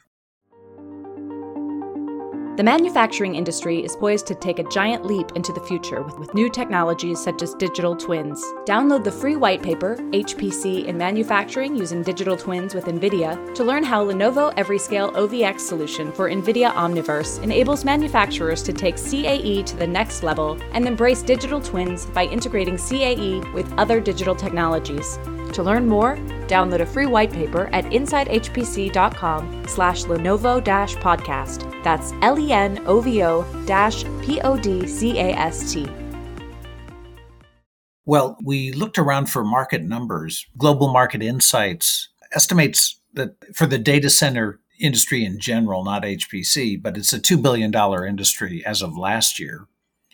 The 2.56 2.64
manufacturing 2.64 3.36
industry 3.36 3.80
is 3.84 3.96
poised 3.96 4.28
to 4.28 4.36
take 4.36 4.60
a 4.60 4.68
giant 4.70 5.06
leap 5.06 5.32
into 5.36 5.54
the 5.54 5.62
future 5.62 6.02
with, 6.02 6.20
with, 6.20 6.34
new 6.34 6.50
technologies 6.50 7.24
such 7.24 7.42
as 7.42 7.54
digital 7.54 7.96
twins. 7.96 8.44
Download 8.66 9.04
the 9.04 9.12
free 9.12 9.38
white 9.38 9.64
paper, 9.64 9.96
HPC 10.12 10.86
in 10.86 10.98
Manufacturing 10.98 11.76
Using 11.76 12.04
Digital 12.04 12.36
Twins 12.36 12.76
with 12.76 12.86
NVIDIA, 12.86 13.56
to 13.56 13.64
learn 13.64 13.84
how 13.84 14.06
Lenovo 14.06 14.54
EveryScale 14.56 15.14
OVX 15.14 15.62
solution 15.62 16.12
for 16.12 16.30
NVIDIA 16.30 16.74
Omniverse 16.74 17.42
enables 17.42 17.86
manufacturers 17.86 18.62
to 18.64 18.74
take 18.74 18.98
CAE 18.98 19.64
to 19.66 19.78
the 19.78 19.88
next 19.88 20.22
level 20.22 20.60
and 20.74 20.86
embrace 20.86 21.22
digital 21.22 21.62
twins 21.62 22.08
by 22.08 22.26
integrating 22.26 22.76
CAE 22.76 23.54
with 23.54 23.72
other 23.78 24.02
digital 24.02 24.36
technologies. 24.36 25.18
To 25.54 25.64
learn 25.64 25.88
more, 25.88 26.16
download 26.48 26.82
a 26.82 26.86
free 26.86 27.06
white 27.06 27.32
paper 27.32 27.70
at 27.74 27.86
insidehpc.com 27.86 29.68
slash 29.68 30.04
Lenovo 30.04 30.62
podcast. 30.62 31.84
That's 31.84 32.14
L-E-N-O-V-O 32.22 33.64
dash 33.66 34.04
P-O-D-C-A-S-T. 34.22 35.90
Well, 38.06 38.38
we 38.44 38.72
looked 38.72 38.98
around 38.98 39.28
for 39.28 39.44
market 39.44 39.84
numbers. 39.84 40.48
Global 40.58 40.92
Market 40.92 41.22
Insights 41.22 42.10
estimates 42.34 43.00
that 43.14 43.36
for 43.56 43.68
the 43.68 43.78
data 43.78 44.10
center 44.10 44.60
industry 44.80 45.26
in 45.26 45.40
general, 45.40 45.84
not 45.84 46.04
HPC, 46.04 46.82
but 46.82 46.98
it's 46.98 47.14
a 47.14 47.20
$2 47.20 47.42
billion 47.42 47.74
industry 48.08 48.64
as 48.66 48.82
of 48.82 48.98
last 48.98 49.40
year. 49.40 49.68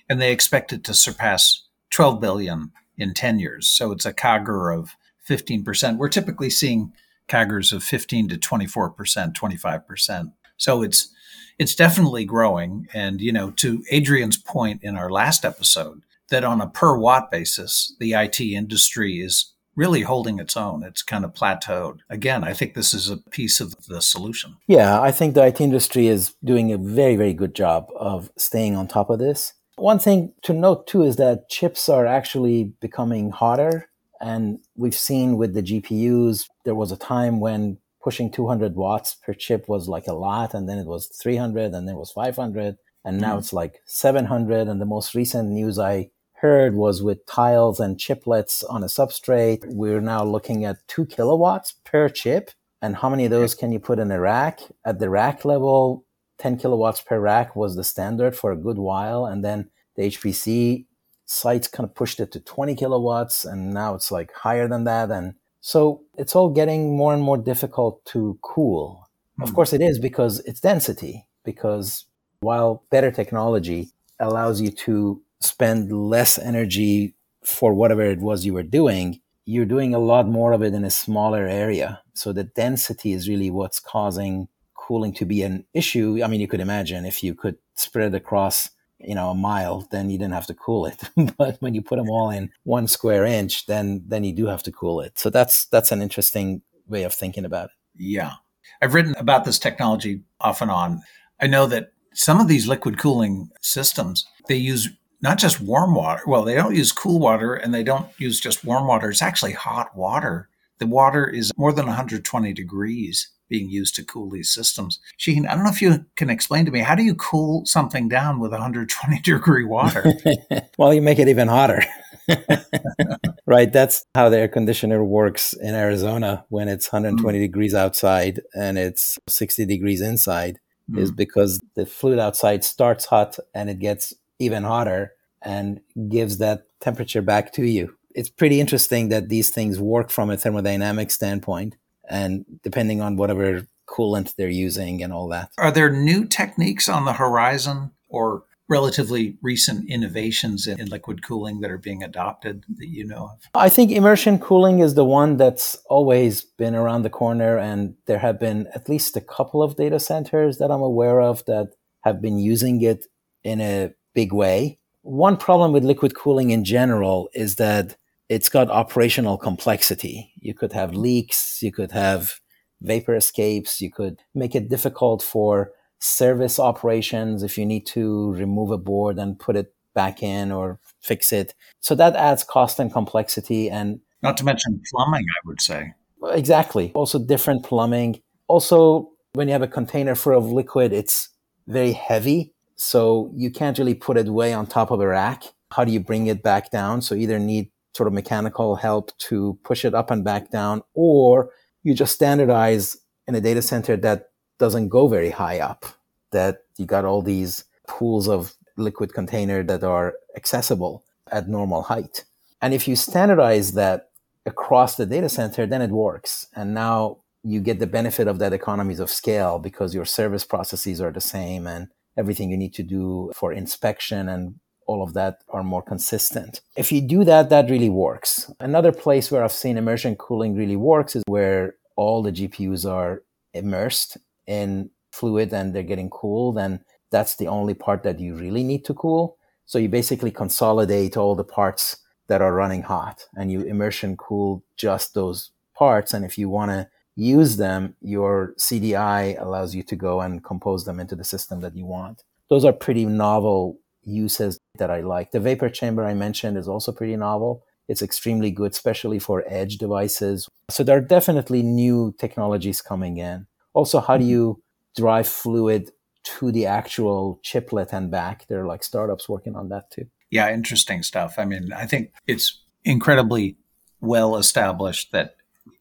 And 0.10 0.22
they 0.22 0.32
expect 0.32 0.74
it 0.74 0.84
to 0.86 0.94
surpass 0.94 1.68
12 1.92 2.20
billion 2.20 2.72
in 2.98 3.14
10 3.14 3.40
years. 3.40 3.68
So 3.68 3.92
it's 3.92 4.06
a 4.06 4.14
CAGR 4.14 4.78
of 4.78 4.96
15%. 5.30 5.98
We're 5.98 6.10
typically 6.10 6.50
seeing 6.50 6.94
CAGRs 7.28 7.74
of 7.74 7.84
15 7.84 8.30
to 8.30 8.38
24%, 8.38 9.34
25%. 9.34 10.34
So 10.58 10.82
it's 10.82 11.10
it's 11.58 11.76
definitely 11.76 12.26
growing. 12.26 12.88
And 12.94 13.22
you 13.22 13.32
know, 13.32 13.52
to 13.52 13.84
Adrian's 13.92 14.38
point 14.38 14.84
in 14.84 14.98
our 14.98 15.10
last 15.10 15.46
episode, 15.46 16.02
that 16.30 16.44
on 16.44 16.62
a 16.62 16.68
per 16.68 16.98
watt 16.98 17.32
basis, 17.32 17.96
the 18.00 18.14
IT 18.14 18.40
industry 18.42 19.20
is 19.20 19.54
really 19.76 20.02
holding 20.02 20.40
its 20.40 20.56
own. 20.56 20.84
It's 20.84 21.04
kind 21.04 21.26
of 21.26 21.34
plateaued. 21.34 22.00
Again, 22.10 22.44
I 22.44 22.54
think 22.54 22.74
this 22.74 22.94
is 22.94 23.10
a 23.10 23.18
piece 23.18 23.60
of 23.60 23.76
the 23.88 24.02
solution. 24.02 24.56
Yeah, 24.68 25.02
I 25.02 25.12
think 25.12 25.34
the 25.34 25.46
IT 25.46 25.60
industry 25.60 26.08
is 26.08 26.34
doing 26.44 26.72
a 26.72 26.78
very, 26.78 27.16
very 27.16 27.34
good 27.34 27.54
job 27.54 27.88
of 27.98 28.32
staying 28.38 28.76
on 28.76 28.88
top 28.88 29.10
of 29.10 29.20
this. 29.20 29.54
One 29.78 30.00
thing 30.00 30.34
to 30.44 30.54
note 30.54 30.88
too 30.88 31.04
is 31.04 31.18
that 31.18 31.50
chips 31.50 31.90
are 31.90 32.06
actually 32.06 32.76
becoming 32.80 33.32
hotter 33.32 33.90
and 34.22 34.60
we've 34.76 34.96
seen 34.96 35.38
with 35.38 35.54
the 35.54 35.64
GPUs, 35.64 36.48
there 36.64 36.76
was 36.76 36.92
a 36.92 36.98
time 36.98 37.40
when 37.40 37.78
pushing 38.04 38.32
200 38.32 38.76
watts 38.76 39.16
per 39.16 39.34
chip 39.34 39.68
was 39.68 39.88
like 39.88 40.08
a 40.08 40.14
lot, 40.14 40.54
and 40.54 40.70
then 40.70 40.78
it 40.78 40.86
was 40.86 41.08
300, 41.08 41.74
and 41.74 41.88
then 41.88 41.96
it 41.96 42.00
was 42.00 42.12
500, 42.12 42.78
and 43.04 43.20
now 43.20 43.36
mm. 43.36 43.40
it's 43.40 43.54
like 43.54 43.82
700. 43.86 44.68
And 44.68 44.80
the 44.80 44.86
most 44.86 45.16
recent 45.16 45.50
news 45.50 45.80
I 45.80 46.12
heard 46.36 46.76
was 46.76 47.02
with 47.02 47.26
tiles 47.26 47.80
and 47.80 47.98
chiplets 47.98 48.64
on 48.70 48.84
a 48.84 48.88
substrate, 48.88 49.66
we're 49.66 50.02
now 50.02 50.24
looking 50.24 50.66
at 50.66 50.88
two 50.88 51.06
kilowatts 51.06 51.74
per 51.84 52.10
chip. 52.10 52.52
And 52.82 52.98
how 52.98 53.10
many 53.10 53.26
of 53.26 53.32
those 53.32 53.56
can 53.56 53.72
you 53.72 53.80
put 53.80 54.00
in 54.00 54.12
a 54.12 54.20
rack? 54.20 54.60
At 54.86 55.00
the 55.00 55.10
rack 55.10 55.46
level, 55.46 56.06
10 56.40 56.58
kilowatts 56.58 57.02
per 57.02 57.20
rack 57.20 57.56
was 57.56 57.76
the 57.76 57.84
standard 57.84 58.36
for 58.36 58.52
a 58.52 58.58
good 58.58 58.78
while. 58.78 59.26
And 59.26 59.44
then 59.44 59.70
the 59.96 60.04
HPC 60.04 60.86
sites 61.26 61.68
kind 61.68 61.88
of 61.88 61.96
pushed 61.96 62.20
it 62.20 62.32
to 62.32 62.40
20 62.40 62.76
kilowatts 62.76 63.46
and 63.46 63.74
now 63.74 63.96
it's 63.96 64.12
like 64.12 64.32
higher 64.34 64.68
than 64.68 64.84
that. 64.86 65.12
And 65.12 65.36
so 65.62 66.04
it's 66.18 66.36
all 66.36 66.50
getting 66.50 66.96
more 66.96 67.14
and 67.14 67.24
more 67.24 67.38
difficult 67.38 68.04
to 68.06 68.38
cool. 68.42 69.10
Mm. 69.40 69.44
Of 69.44 69.50
hmm. 69.50 69.56
course, 69.56 69.74
it 69.74 69.82
is 69.82 70.00
because 70.00 70.40
it's 70.42 70.60
density, 70.60 71.26
because 71.44 72.06
while 72.40 72.84
better 72.90 73.12
technology 73.12 73.90
allows 74.20 74.62
you 74.62 74.72
to 74.72 75.22
spend 75.40 75.92
less 75.92 76.38
energy 76.38 77.16
for 77.44 77.74
whatever 77.74 78.04
it 78.04 78.20
was 78.20 78.46
you 78.46 78.54
were 78.54 78.64
doing, 78.64 79.22
you're 79.46 79.66
doing 79.66 79.94
a 79.94 80.00
lot 80.00 80.28
more 80.28 80.54
of 80.54 80.64
it 80.64 80.74
in 80.74 80.84
a 80.84 80.90
smaller 80.90 81.48
area. 81.48 82.02
So 82.14 82.34
the 82.34 82.44
density 82.44 83.14
is 83.14 83.30
really 83.30 83.52
what's 83.52 83.80
causing 83.80 84.48
cooling 84.74 85.14
to 85.14 85.26
be 85.26 85.42
an 85.42 85.66
issue. 85.74 86.22
I 86.24 86.28
mean, 86.28 86.42
you 86.42 86.48
could 86.48 86.60
imagine 86.60 87.06
if 87.06 87.24
you 87.24 87.34
could 87.34 87.58
spread 87.74 88.14
across 88.14 88.70
you 89.08 89.16
know 89.16 89.30
a 89.30 89.36
mile 89.36 89.88
then 89.92 90.10
you 90.10 90.18
didn't 90.18 90.34
have 90.34 90.48
to 90.48 90.54
cool 90.54 90.86
it. 90.86 91.02
But 91.38 91.58
when 91.62 91.74
you 91.74 91.82
put 91.82 91.98
them 91.98 92.10
all 92.10 92.30
in 92.30 92.52
one 92.64 92.88
square 92.88 93.26
inch 93.26 93.66
then 93.66 94.04
then 94.08 94.24
you 94.24 94.34
do 94.34 94.48
have 94.48 94.64
to 94.64 94.72
cool 94.72 95.02
it. 95.02 95.18
So 95.20 95.30
that's 95.30 95.66
that's 95.66 95.92
an 95.92 96.02
interesting 96.02 96.62
way 96.88 97.04
of 97.04 97.14
thinking 97.14 97.46
about 97.46 97.66
it. 97.66 97.72
Yeah. 97.96 98.34
I've 98.82 98.94
written 98.94 99.16
about 99.18 99.46
this 99.46 99.60
technology 99.60 100.22
off 100.42 100.62
and 100.62 100.72
on. 100.72 101.02
I 101.40 101.48
know 101.48 101.68
that 101.68 101.92
some 102.14 102.40
of 102.40 102.48
these 102.48 102.68
liquid 102.68 102.98
cooling 102.98 103.50
systems 103.62 104.26
they 104.48 104.56
use 104.56 104.90
not 105.22 105.38
just 105.38 105.62
warm 105.62 105.96
water 105.96 106.22
well 106.28 106.44
they 106.44 106.56
don't 106.56 106.76
use 106.76 106.92
cool 106.92 107.20
water 107.20 107.56
and 107.56 107.74
they 107.74 107.84
don't 107.84 108.08
use 108.20 108.40
just 108.40 108.66
warm 108.66 108.88
water. 108.88 109.10
It's 109.10 109.22
actually 109.22 109.54
hot 109.54 109.96
water. 109.96 110.50
The 110.80 110.88
water 110.88 111.26
is 111.26 111.52
more 111.58 111.72
than 111.72 111.86
120 111.86 112.54
degrees 112.54 113.30
being 113.48 113.70
used 113.70 113.96
to 113.96 114.04
cool 114.04 114.30
these 114.30 114.50
systems. 114.50 115.00
Shaheen, 115.20 115.48
I 115.48 115.56
don't 115.56 115.64
know 115.64 115.70
if 115.70 115.82
you 115.82 116.06
can 116.16 116.30
explain 116.30 116.66
to 116.66 116.72
me 116.72 116.80
how 116.80 116.96
do 116.96 117.04
you 117.04 117.16
cool 117.16 117.66
something 117.66 118.08
down 118.08 118.40
with 118.40 118.52
120 118.52 119.20
degree 119.24 119.66
water? 119.66 120.06
well, 120.78 120.94
you 120.94 121.02
make 121.02 121.20
it 121.20 121.28
even 121.28 121.48
hotter. 121.48 121.84
right, 123.46 123.72
that's 123.72 124.06
how 124.16 124.30
the 124.30 124.38
air 124.38 124.48
conditioner 124.48 125.04
works 125.04 125.54
in 125.54 125.76
Arizona 125.76 126.46
when 126.50 126.68
it's 126.68 126.92
120 126.92 127.38
mm. 127.38 127.42
degrees 127.42 127.76
outside 127.76 128.42
and 128.56 128.78
it's 128.78 129.18
60 129.28 129.66
degrees 129.66 130.02
inside 130.02 130.60
mm. 130.90 131.00
is 131.00 131.12
because 131.12 131.60
the 131.76 131.86
fluid 131.86 132.20
outside 132.20 132.64
starts 132.64 133.06
hot 133.06 133.38
and 133.54 133.70
it 133.70 133.80
gets 133.80 134.14
even 134.40 134.64
hotter 134.64 135.14
and 135.42 135.80
gives 136.10 136.40
that 136.40 136.64
temperature 136.80 137.22
back 137.22 137.54
to 137.54 137.64
you. 137.64 137.96
It's 138.16 138.30
pretty 138.30 138.60
interesting 138.60 139.10
that 139.10 139.30
these 139.30 139.50
things 139.50 139.80
work 139.80 140.10
from 140.10 140.30
a 140.30 140.38
thermodynamic 140.38 141.12
standpoint 141.12 141.76
and 142.10 142.46
depending 142.64 143.02
on 143.02 143.18
whatever 143.18 143.68
coolant 143.88 144.36
they're 144.36 144.50
using 144.50 145.04
and 145.04 145.14
all 145.14 145.28
that. 145.30 145.50
Are 145.58 145.72
there 145.72 145.92
new 145.92 146.26
techniques 146.26 146.90
on 146.90 147.06
the 147.06 147.14
horizon 147.14 147.92
or 148.10 148.44
relatively 148.68 149.38
recent 149.42 149.90
innovations 149.90 150.66
in 150.68 150.88
liquid 150.88 151.24
cooling 151.24 151.62
that 151.62 151.70
are 151.70 151.78
being 151.78 152.02
adopted 152.02 152.66
that 152.78 152.88
you 152.88 153.06
know 153.06 153.32
of? 153.34 153.40
I 153.54 153.70
think 153.70 153.92
immersion 153.92 154.40
cooling 154.40 154.80
is 154.80 154.96
the 154.96 155.06
one 155.06 155.38
that's 155.38 155.78
always 155.88 156.42
been 156.42 156.74
around 156.74 157.04
the 157.04 157.10
corner, 157.10 157.58
and 157.58 157.96
there 158.08 158.18
have 158.20 158.40
been 158.40 158.68
at 158.74 158.90
least 158.90 159.16
a 159.16 159.22
couple 159.22 159.62
of 159.62 159.76
data 159.76 160.00
centers 160.00 160.58
that 160.58 160.72
I'm 160.72 160.82
aware 160.82 161.22
of 161.22 161.46
that 161.46 161.74
have 162.04 162.22
been 162.22 162.40
using 162.40 162.82
it 162.82 163.06
in 163.44 163.62
a 163.62 163.94
big 164.14 164.34
way. 164.34 164.80
One 165.04 165.38
problem 165.38 165.72
with 165.72 165.84
liquid 165.84 166.16
cooling 166.16 166.50
in 166.50 166.64
general 166.66 167.30
is 167.34 167.58
that 167.58 167.96
it's 168.30 168.50
got 168.50 168.70
operational 168.70 169.38
complexity. 169.38 170.32
You 170.36 170.54
could 170.54 170.74
have 170.74 170.96
leaks, 170.96 171.60
you 171.62 171.72
could 171.72 171.92
have 171.92 172.40
vapor 172.82 173.16
escapes, 173.16 173.82
you 173.82 173.92
could 173.92 174.20
make 174.34 174.56
it 174.56 174.70
difficult 174.70 175.22
for 175.22 175.72
service 176.00 176.60
operations 176.60 177.44
if 177.44 177.58
you 177.58 177.66
need 177.66 177.86
to 177.88 178.32
remove 178.34 178.72
a 178.72 178.78
board 178.78 179.18
and 179.18 179.40
put 179.40 179.56
it 179.56 179.74
back 179.94 180.22
in 180.22 180.52
or 180.52 180.80
fix 181.02 181.32
it. 181.32 181.54
So 181.80 181.96
that 181.96 182.16
adds 182.16 182.44
cost 182.44 182.80
and 182.80 182.92
complexity 182.92 183.70
and 183.70 184.00
not 184.22 184.38
to 184.38 184.46
mention 184.46 184.82
plumbing, 184.92 185.24
I 185.24 185.48
would 185.48 185.62
say. 185.62 185.94
Exactly. 186.32 186.92
Also 186.96 187.20
different 187.20 187.64
plumbing. 187.64 188.22
Also, 188.48 189.12
when 189.34 189.48
you 189.48 189.52
have 189.52 189.62
a 189.62 189.68
container 189.68 190.16
full 190.16 190.38
of 190.38 190.52
liquid, 190.52 190.94
it's 190.94 191.30
very 191.68 191.94
heavy. 191.94 192.54
So 192.76 193.32
you 193.36 193.52
can't 193.52 193.78
really 193.78 193.94
put 193.94 194.18
it 194.18 194.28
way 194.28 194.54
on 194.54 194.66
top 194.68 194.92
of 194.92 195.00
a 195.00 195.08
rack. 195.08 195.44
How 195.72 195.86
do 195.86 195.92
you 195.92 196.00
bring 196.00 196.28
it 196.28 196.44
back 196.44 196.72
down? 196.72 197.02
So 197.02 197.16
either 197.16 197.40
need 197.40 197.70
sort 197.96 198.08
of 198.08 198.14
mechanical 198.14 198.76
help 198.76 199.18
to 199.18 199.58
push 199.64 199.86
it 199.86 199.94
up 199.94 200.12
and 200.12 200.24
back 200.24 200.52
down, 200.52 200.82
or 200.94 201.50
you 201.84 201.94
just 201.94 202.14
standardize 202.14 202.98
in 203.28 203.36
a 203.36 203.42
data 203.42 203.62
center 203.62 203.96
that 203.96 204.30
doesn't 204.60 204.90
go 204.90 205.08
very 205.08 205.32
high 205.32 205.60
up, 205.60 205.86
that 206.32 206.64
you 206.78 206.86
got 206.86 207.06
all 207.06 207.22
these 207.22 207.64
pools 207.88 208.28
of 208.28 208.54
liquid 208.78 209.14
container 209.14 209.64
that 209.64 209.84
are 209.84 210.16
accessible 210.36 211.04
at 211.32 211.48
normal 211.48 211.84
height. 211.84 212.26
And 212.62 212.74
if 212.74 212.88
you 212.88 212.96
standardize 212.96 213.74
that 213.74 214.10
across 214.46 214.96
the 214.96 215.06
data 215.06 215.30
center, 215.30 215.66
then 215.66 215.82
it 215.82 215.92
works. 215.92 216.48
And 216.56 216.74
now 216.74 217.20
you 217.44 217.62
get 217.62 217.80
the 217.80 217.88
benefit 217.88 218.28
of 218.28 218.40
that 218.40 218.54
economies 218.54 219.00
of 219.00 219.10
scale 219.10 219.60
because 219.60 219.94
your 219.96 220.06
service 220.06 220.44
processes 220.44 221.00
are 221.00 221.12
the 221.12 221.22
same 221.22 221.68
and 221.68 221.88
everything 222.18 222.50
you 222.50 222.58
need 222.58 222.74
to 222.74 222.84
do 222.84 223.32
for 223.36 223.54
inspection 223.54 224.28
and 224.28 224.56
all 224.86 225.02
of 225.02 225.14
that 225.14 225.42
are 225.50 225.64
more 225.64 225.82
consistent. 225.82 226.62
If 226.76 226.92
you 226.92 227.02
do 227.02 227.24
that, 227.24 227.50
that 227.50 227.70
really 227.70 227.90
works. 227.90 228.52
Another 228.60 228.92
place 228.92 229.32
where 229.32 229.44
I've 229.44 229.52
seen 229.52 229.78
immersion 229.78 230.16
cooling 230.16 230.56
really 230.56 230.76
works 230.76 231.16
is 231.16 231.24
where 231.28 231.76
all 231.96 232.22
the 232.22 232.32
GPUs 232.32 232.90
are 232.90 233.24
immersed 233.54 234.18
in 234.48 234.90
fluid 235.12 235.54
and 235.54 235.74
they're 235.74 235.84
getting 235.84 236.10
cooled. 236.10 236.58
And 236.58 236.80
that's 237.12 237.36
the 237.36 237.48
only 237.48 237.74
part 237.74 238.04
that 238.04 238.20
you 238.20 238.36
really 238.36 238.64
need 238.64 238.86
to 238.86 238.94
cool. 238.94 239.38
So 239.66 239.80
you 239.80 239.90
basically 239.90 240.32
consolidate 240.32 241.18
all 241.18 241.36
the 241.36 241.44
parts 241.44 241.98
that 242.28 242.42
are 242.42 242.54
running 242.54 242.84
hot 242.84 243.26
and 243.36 243.52
you 243.52 243.62
immersion 243.62 244.18
cool 244.18 244.64
just 244.78 245.14
those 245.14 245.52
parts. 245.76 246.14
And 246.14 246.26
if 246.26 246.38
you 246.38 246.50
want 246.50 246.72
to 246.72 246.88
use 247.16 247.58
them, 247.58 247.96
your 248.02 248.54
CDI 248.60 249.42
allows 249.42 249.74
you 249.74 249.84
to 249.84 249.96
go 249.96 250.22
and 250.22 250.44
compose 250.44 250.86
them 250.86 251.00
into 251.00 251.16
the 251.16 251.24
system 251.24 251.62
that 251.62 251.76
you 251.76 251.86
want. 251.86 252.24
Those 252.50 252.66
are 252.66 252.74
pretty 252.74 253.06
novel 253.06 253.80
uses 254.06 254.58
that 254.78 254.90
I 254.90 255.02
like. 255.02 255.32
The 255.32 255.40
vapor 255.40 255.70
chamber 255.70 256.04
I 256.04 256.14
mentioned 256.14 256.58
is 256.58 256.68
also 256.68 256.92
pretty 256.92 257.16
novel. 257.16 257.64
It's 257.88 258.02
extremely 258.02 258.52
good, 258.52 258.72
especially 258.72 259.20
for 259.20 259.44
edge 259.48 259.78
devices. 259.78 260.48
So 260.70 260.84
there 260.84 260.98
are 260.98 261.02
definitely 261.02 261.62
new 261.62 262.16
technologies 262.18 262.82
coming 262.82 263.18
in. 263.18 263.48
Also, 263.74 264.00
how 264.00 264.18
do 264.18 264.24
mm-hmm. 264.24 264.32
you 264.32 264.64
drive 264.96 265.28
fluid 265.28 265.92
to 266.24 266.52
the 266.52 266.66
actual 266.66 267.40
chiplet 267.44 267.94
and 267.94 268.10
back? 268.10 268.48
There 268.48 268.62
are 268.62 268.66
like 268.66 268.84
startups 268.84 269.30
working 269.30 269.56
on 269.56 269.70
that 269.70 269.92
too. 269.92 270.08
Yeah, 270.32 270.52
interesting 270.52 271.04
stuff. 271.04 271.36
I 271.38 271.46
mean, 271.46 271.72
I 271.72 271.86
think 271.86 272.12
it's 272.26 272.62
incredibly 272.84 273.58
well 274.02 274.38
established 274.38 275.12
that 275.12 275.36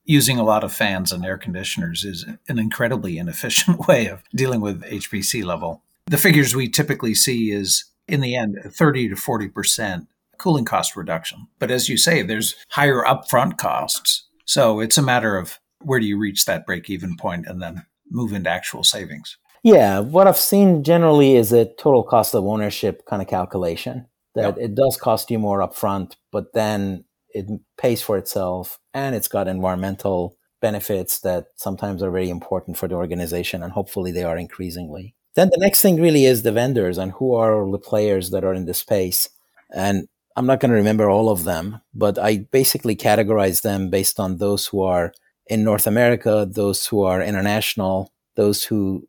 using 0.04 0.38
a 0.38 0.44
lot 0.44 0.64
of 0.64 0.72
fans 0.72 1.12
and 1.12 1.24
air 1.24 1.38
conditioners 1.38 2.04
is 2.04 2.26
an 2.48 2.58
incredibly 2.58 3.16
inefficient 3.18 3.78
way 3.88 4.06
of 4.06 4.22
dealing 4.34 4.60
with 4.60 4.82
HPC 4.82 5.44
level. 5.44 5.82
The 6.06 6.18
figures 6.18 6.54
we 6.54 6.68
typically 6.68 7.14
see 7.14 7.50
is 7.50 7.84
in 8.08 8.20
the 8.20 8.36
end 8.36 8.58
30 8.64 9.08
to 9.08 9.14
40% 9.14 10.06
cooling 10.38 10.64
cost 10.64 10.96
reduction. 10.96 11.46
But 11.58 11.70
as 11.70 11.88
you 11.88 11.96
say, 11.96 12.22
there's 12.22 12.54
higher 12.70 13.02
upfront 13.02 13.56
costs. 13.58 14.28
So 14.44 14.80
it's 14.80 14.98
a 14.98 15.02
matter 15.02 15.36
of 15.36 15.58
where 15.80 16.00
do 16.00 16.06
you 16.06 16.18
reach 16.18 16.44
that 16.44 16.66
break 16.66 16.90
even 16.90 17.16
point 17.16 17.46
and 17.46 17.62
then 17.62 17.86
move 18.10 18.32
into 18.32 18.50
actual 18.50 18.84
savings. 18.84 19.36
Yeah, 19.62 20.00
what 20.00 20.26
I've 20.26 20.36
seen 20.36 20.84
generally 20.84 21.36
is 21.36 21.52
a 21.52 21.64
total 21.64 22.02
cost 22.02 22.34
of 22.34 22.44
ownership 22.44 23.06
kind 23.06 23.22
of 23.22 23.28
calculation 23.28 24.06
that 24.34 24.56
yep. 24.56 24.58
it 24.58 24.74
does 24.74 24.96
cost 24.96 25.30
you 25.30 25.38
more 25.38 25.60
upfront, 25.60 26.16
but 26.30 26.52
then 26.52 27.04
it 27.30 27.46
pays 27.78 28.02
for 28.02 28.18
itself 28.18 28.78
and 28.92 29.14
it's 29.14 29.28
got 29.28 29.48
environmental 29.48 30.36
benefits 30.60 31.20
that 31.20 31.46
sometimes 31.56 32.02
are 32.02 32.10
very 32.10 32.30
important 32.30 32.76
for 32.76 32.88
the 32.88 32.94
organization 32.94 33.62
and 33.62 33.72
hopefully 33.72 34.12
they 34.12 34.22
are 34.22 34.36
increasingly. 34.36 35.14
Then 35.34 35.48
the 35.50 35.58
next 35.58 35.80
thing 35.80 36.00
really 36.00 36.26
is 36.26 36.42
the 36.42 36.52
vendors 36.52 36.98
and 36.98 37.12
who 37.12 37.34
are 37.34 37.70
the 37.70 37.78
players 37.78 38.30
that 38.30 38.44
are 38.44 38.54
in 38.54 38.66
the 38.66 38.74
space. 38.74 39.28
And 39.74 40.08
I'm 40.36 40.46
not 40.46 40.60
going 40.60 40.70
to 40.70 40.76
remember 40.76 41.08
all 41.08 41.28
of 41.28 41.44
them, 41.44 41.80
but 41.92 42.18
I 42.18 42.38
basically 42.50 42.96
categorize 42.96 43.62
them 43.62 43.90
based 43.90 44.18
on 44.18 44.38
those 44.38 44.66
who 44.66 44.82
are 44.82 45.12
in 45.46 45.64
North 45.64 45.86
America, 45.86 46.48
those 46.50 46.86
who 46.86 47.02
are 47.02 47.22
international, 47.22 48.12
those 48.36 48.64
who 48.64 49.06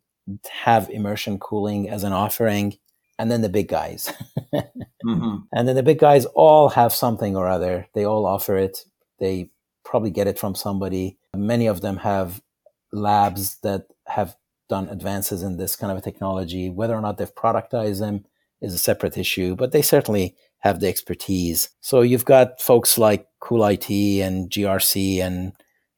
have 0.50 0.90
immersion 0.90 1.38
cooling 1.38 1.88
as 1.88 2.04
an 2.04 2.12
offering, 2.12 2.76
and 3.18 3.30
then 3.30 3.42
the 3.42 3.48
big 3.48 3.68
guys. 3.68 4.12
mm-hmm. 4.54 5.36
And 5.52 5.68
then 5.68 5.76
the 5.76 5.82
big 5.82 5.98
guys 5.98 6.26
all 6.26 6.68
have 6.70 6.92
something 6.92 7.36
or 7.36 7.48
other. 7.48 7.88
They 7.94 8.04
all 8.04 8.26
offer 8.26 8.56
it. 8.56 8.84
They 9.18 9.50
probably 9.84 10.10
get 10.10 10.26
it 10.26 10.38
from 10.38 10.54
somebody. 10.54 11.18
Many 11.34 11.66
of 11.66 11.80
them 11.80 11.98
have 11.98 12.42
labs 12.92 13.58
that 13.60 13.86
have 14.06 14.36
done 14.68 14.88
advances 14.88 15.42
in 15.42 15.56
this 15.56 15.76
kind 15.76 15.92
of 15.92 15.98
a 15.98 16.00
technology. 16.00 16.70
Whether 16.70 16.94
or 16.94 17.00
not 17.00 17.18
they've 17.18 17.34
productized 17.34 18.00
them 18.00 18.24
is 18.60 18.74
a 18.74 18.78
separate 18.78 19.16
issue, 19.16 19.54
but 19.54 19.72
they 19.72 19.82
certainly 19.82 20.34
have 20.58 20.80
the 20.80 20.88
expertise. 20.88 21.70
So 21.80 22.00
you've 22.00 22.24
got 22.24 22.60
folks 22.60 22.98
like 22.98 23.26
CoolIT 23.42 24.20
and 24.20 24.50
GRC 24.50 25.20
and 25.20 25.52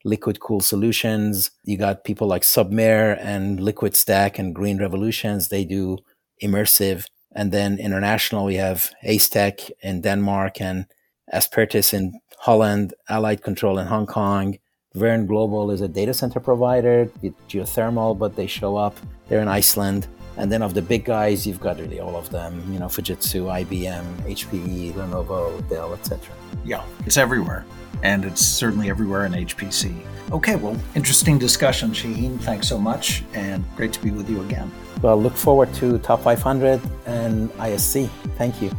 Liquid 0.04 0.40
Cool 0.40 0.60
Solutions. 0.60 1.50
You 1.64 1.76
got 1.76 2.04
people 2.04 2.26
like 2.26 2.42
Submer 2.42 3.18
and 3.20 3.58
LiquidStack 3.58 4.38
and 4.38 4.54
Green 4.54 4.78
Revolutions. 4.78 5.48
They 5.48 5.64
do 5.64 5.98
immersive. 6.42 7.06
And 7.32 7.52
then 7.52 7.78
international, 7.78 8.44
we 8.46 8.56
have 8.56 8.90
Asetek 9.04 9.70
in 9.82 10.00
Denmark 10.02 10.60
and 10.60 10.86
Asperitas 11.32 11.92
in 11.92 12.20
Holland, 12.38 12.94
Allied 13.08 13.42
Control 13.42 13.78
in 13.78 13.86
Hong 13.86 14.06
Kong, 14.06 14.58
Verne 14.98 15.26
Global 15.26 15.70
is 15.70 15.80
a 15.80 15.88
data 15.88 16.12
center 16.12 16.40
provider 16.40 17.10
with 17.22 17.34
geothermal, 17.48 18.18
but 18.18 18.36
they 18.36 18.46
show 18.46 18.76
up. 18.76 18.96
They're 19.28 19.40
in 19.40 19.48
Iceland. 19.48 20.08
And 20.36 20.52
then 20.52 20.62
of 20.62 20.74
the 20.74 20.82
big 20.82 21.04
guys, 21.04 21.46
you've 21.46 21.60
got 21.60 21.78
really 21.78 22.00
all 22.00 22.16
of 22.16 22.30
them, 22.30 22.62
you 22.72 22.78
know, 22.78 22.86
Fujitsu, 22.86 23.46
IBM, 23.64 24.04
HPE, 24.22 24.92
Lenovo, 24.94 25.68
Dell, 25.68 25.92
etc. 25.94 26.32
Yeah, 26.64 26.84
it's 27.06 27.16
everywhere. 27.16 27.64
And 28.02 28.24
it's 28.24 28.44
certainly 28.44 28.88
everywhere 28.88 29.26
in 29.26 29.32
HPC. 29.32 29.94
Okay, 30.30 30.56
well, 30.56 30.76
interesting 30.94 31.38
discussion, 31.38 31.90
Shaheen. 31.90 32.38
Thanks 32.40 32.68
so 32.68 32.78
much, 32.78 33.24
and 33.34 33.64
great 33.76 33.92
to 33.94 34.00
be 34.00 34.10
with 34.10 34.28
you 34.30 34.40
again. 34.42 34.70
Well, 35.02 35.20
look 35.20 35.34
forward 35.34 35.72
to 35.74 35.98
Top 35.98 36.22
500 36.22 36.80
and 37.06 37.50
ISC. 37.54 38.08
Thank 38.36 38.62
you. 38.62 38.70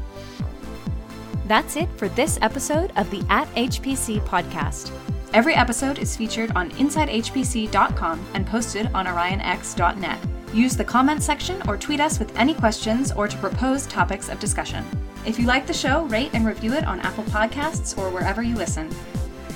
That's 1.48 1.76
it 1.76 1.90
for 1.98 2.08
this 2.10 2.40
episode 2.42 2.94
of 2.96 3.10
the 3.10 3.26
At 3.30 3.54
HPC 3.56 4.22
podcast. 4.22 4.92
Every 5.32 5.54
episode 5.54 6.00
is 6.00 6.18
featured 6.18 6.52
on 6.56 6.72
InsideHPC.com 6.72 8.26
and 8.34 8.48
posted 8.48 8.90
on 8.96 9.06
OrionX.net. 9.06 10.20
Use 10.54 10.76
the 10.76 10.84
comment 10.84 11.22
section 11.22 11.62
or 11.68 11.78
tweet 11.78 12.00
us 12.00 12.18
with 12.18 12.36
any 12.36 12.56
questions 12.56 13.12
or 13.12 13.28
to 13.28 13.38
propose 13.38 13.86
topics 13.86 14.30
of 14.30 14.40
discussion. 14.40 14.84
If 15.28 15.38
you 15.38 15.46
like 15.46 15.68
the 15.68 15.74
show, 15.74 16.06
rate 16.06 16.32
and 16.34 16.48
review 16.48 16.74
it 16.74 16.86
on 16.86 17.00
Apple 17.02 17.26
Podcasts 17.26 17.96
or 17.96 18.10
wherever 18.10 18.42
you 18.42 18.56
listen. 18.56 18.90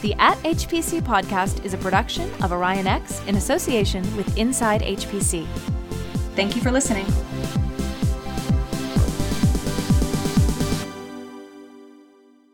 The 0.04 0.14
At 0.20 0.38
HPC 0.44 1.02
podcast 1.02 1.66
is 1.66 1.74
a 1.74 1.78
production 1.78 2.30
of 2.44 2.52
OrionX 2.52 3.26
in 3.28 3.36
association 3.38 4.04
with 4.16 4.38
Inside 4.38 4.82
HPC. 4.82 5.48
Thank 6.36 6.56
you 6.56 6.62
for 6.62 6.72
listening. 6.72 7.06